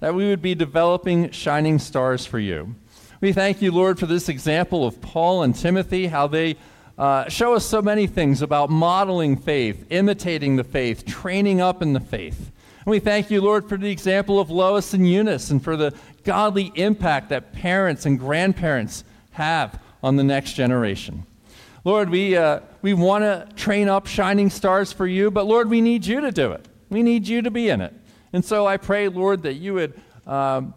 [0.00, 2.74] that we would be developing shining stars for you.
[3.20, 6.56] We thank you, Lord, for this example of Paul and Timothy, how they
[6.98, 11.92] uh, show us so many things about modeling faith, imitating the faith, training up in
[11.92, 12.50] the faith.
[12.84, 15.92] And we thank you, Lord, for the example of Lois and Eunice and for the
[16.26, 21.24] godly impact that parents and grandparents have on the next generation.
[21.84, 25.80] Lord, we, uh, we want to train up shining stars for you, but Lord, we
[25.80, 26.66] need you to do it.
[26.90, 27.94] We need you to be in it.
[28.32, 30.74] And so I pray, Lord, that you would um,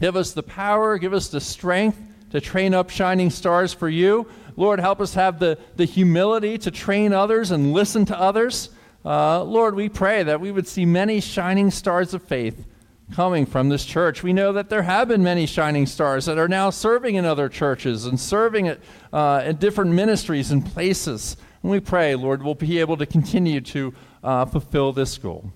[0.00, 4.28] give us the power, give us the strength to train up shining stars for you.
[4.56, 8.70] Lord, help us have the, the humility to train others and listen to others.
[9.04, 12.64] Uh, Lord, we pray that we would see many shining stars of faith
[13.12, 14.22] coming from this church.
[14.22, 17.48] We know that there have been many shining stars that are now serving in other
[17.48, 18.80] churches and serving at,
[19.12, 21.36] uh, in different ministries and places.
[21.62, 25.52] And we pray, Lord, we'll be able to continue to uh, fulfill this goal.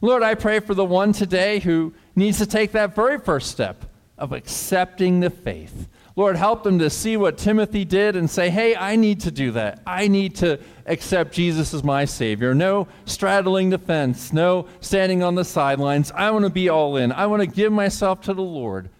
[0.00, 3.84] Lord, I pray for the one today who needs to take that very first step
[4.18, 5.88] of accepting the faith.
[6.16, 9.50] Lord, help them to see what Timothy did and say, hey, I need to do
[9.52, 9.82] that.
[9.84, 12.54] I need to accept Jesus as my Savior.
[12.54, 16.12] No straddling the fence, no standing on the sidelines.
[16.12, 17.10] I want to be all in.
[17.10, 18.90] I want to give myself to the Lord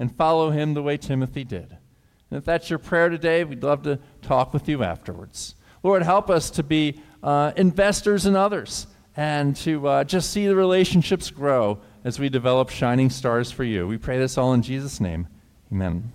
[0.00, 1.76] and follow Him the way Timothy did.
[2.30, 5.54] And if that's your prayer today, we'd love to talk with you afterwards.
[5.84, 10.56] Lord, help us to be uh, investors in others and to uh, just see the
[10.56, 13.86] relationships grow as we develop shining stars for you.
[13.86, 15.28] We pray this all in Jesus' name.
[15.70, 16.12] Amen.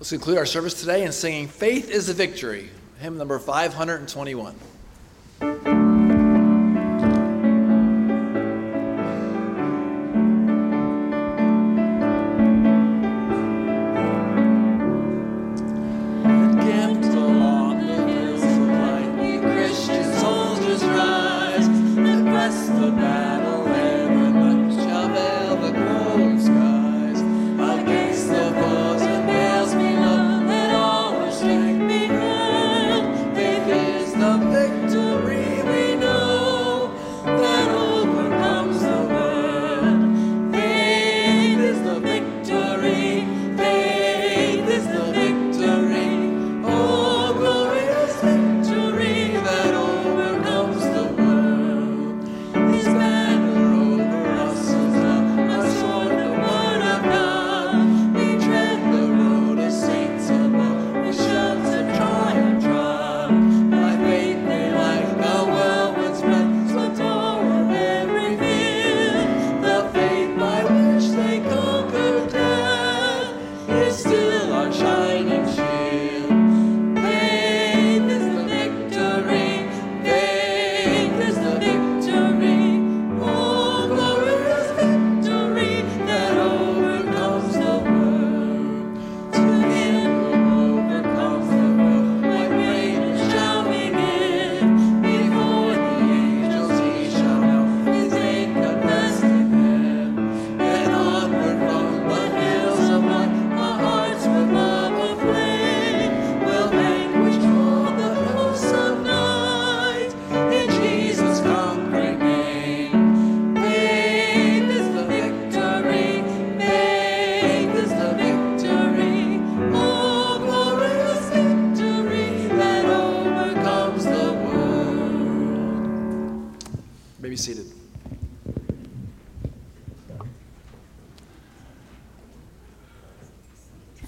[0.00, 2.70] Let's conclude our service today in singing Faith is the Victory,
[3.00, 4.54] hymn number 521.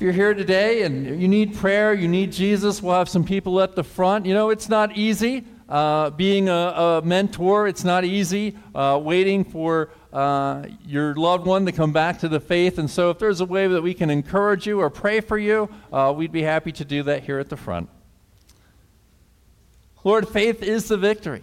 [0.02, 3.76] You're here today and you need prayer, you need Jesus, we'll have some people at
[3.76, 4.26] the front.
[4.26, 9.44] You know, it's not easy uh, being a, a, mentor, it's not easy uh, waiting
[9.44, 12.78] for uh, your loved one to come back to the faith.
[12.78, 15.70] And so, if there's a way that we can encourage you or pray for you,
[15.92, 17.88] uh, we'd be happy to do that here at the front.
[20.04, 21.42] Lord, faith is the victory.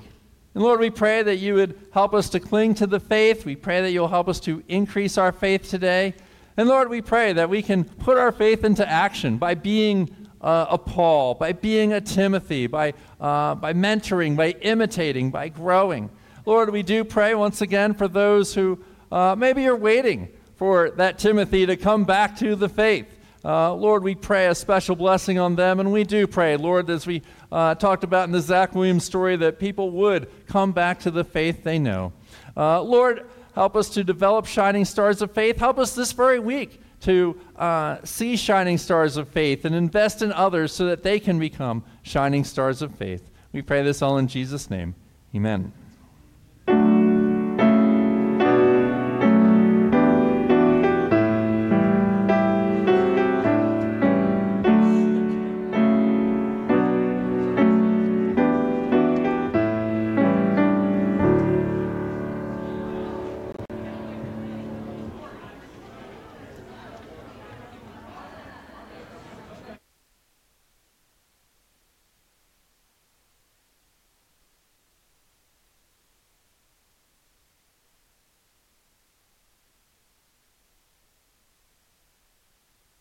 [0.54, 3.46] And Lord, we pray that you would help us to cling to the faith.
[3.46, 6.14] We pray that you'll help us to increase our faith today.
[6.60, 10.66] And Lord, we pray that we can put our faith into action by being uh,
[10.70, 16.10] a Paul, by being a Timothy, by, uh, by mentoring, by imitating, by growing.
[16.46, 18.78] Lord, we do pray once again for those who
[19.10, 23.08] uh, maybe are waiting for that Timothy to come back to the faith.
[23.46, 27.08] Uh, Lord, we pray a special blessing on them, and we do pray, Lord, as
[27.08, 27.22] we
[27.54, 31.24] uh, talked about in the Zach Williams story, that people would come back to the
[31.24, 32.12] faith they know.
[32.58, 33.30] Uh, Lord,
[33.60, 35.58] help us to develop shining stars of faith.
[35.58, 40.32] Help us this very week to uh, see shining stars of faith and invest in
[40.32, 43.30] others so that they can become shining stars of faith.
[43.52, 44.96] We pray this all in Jesus' name.
[45.36, 45.74] Amen.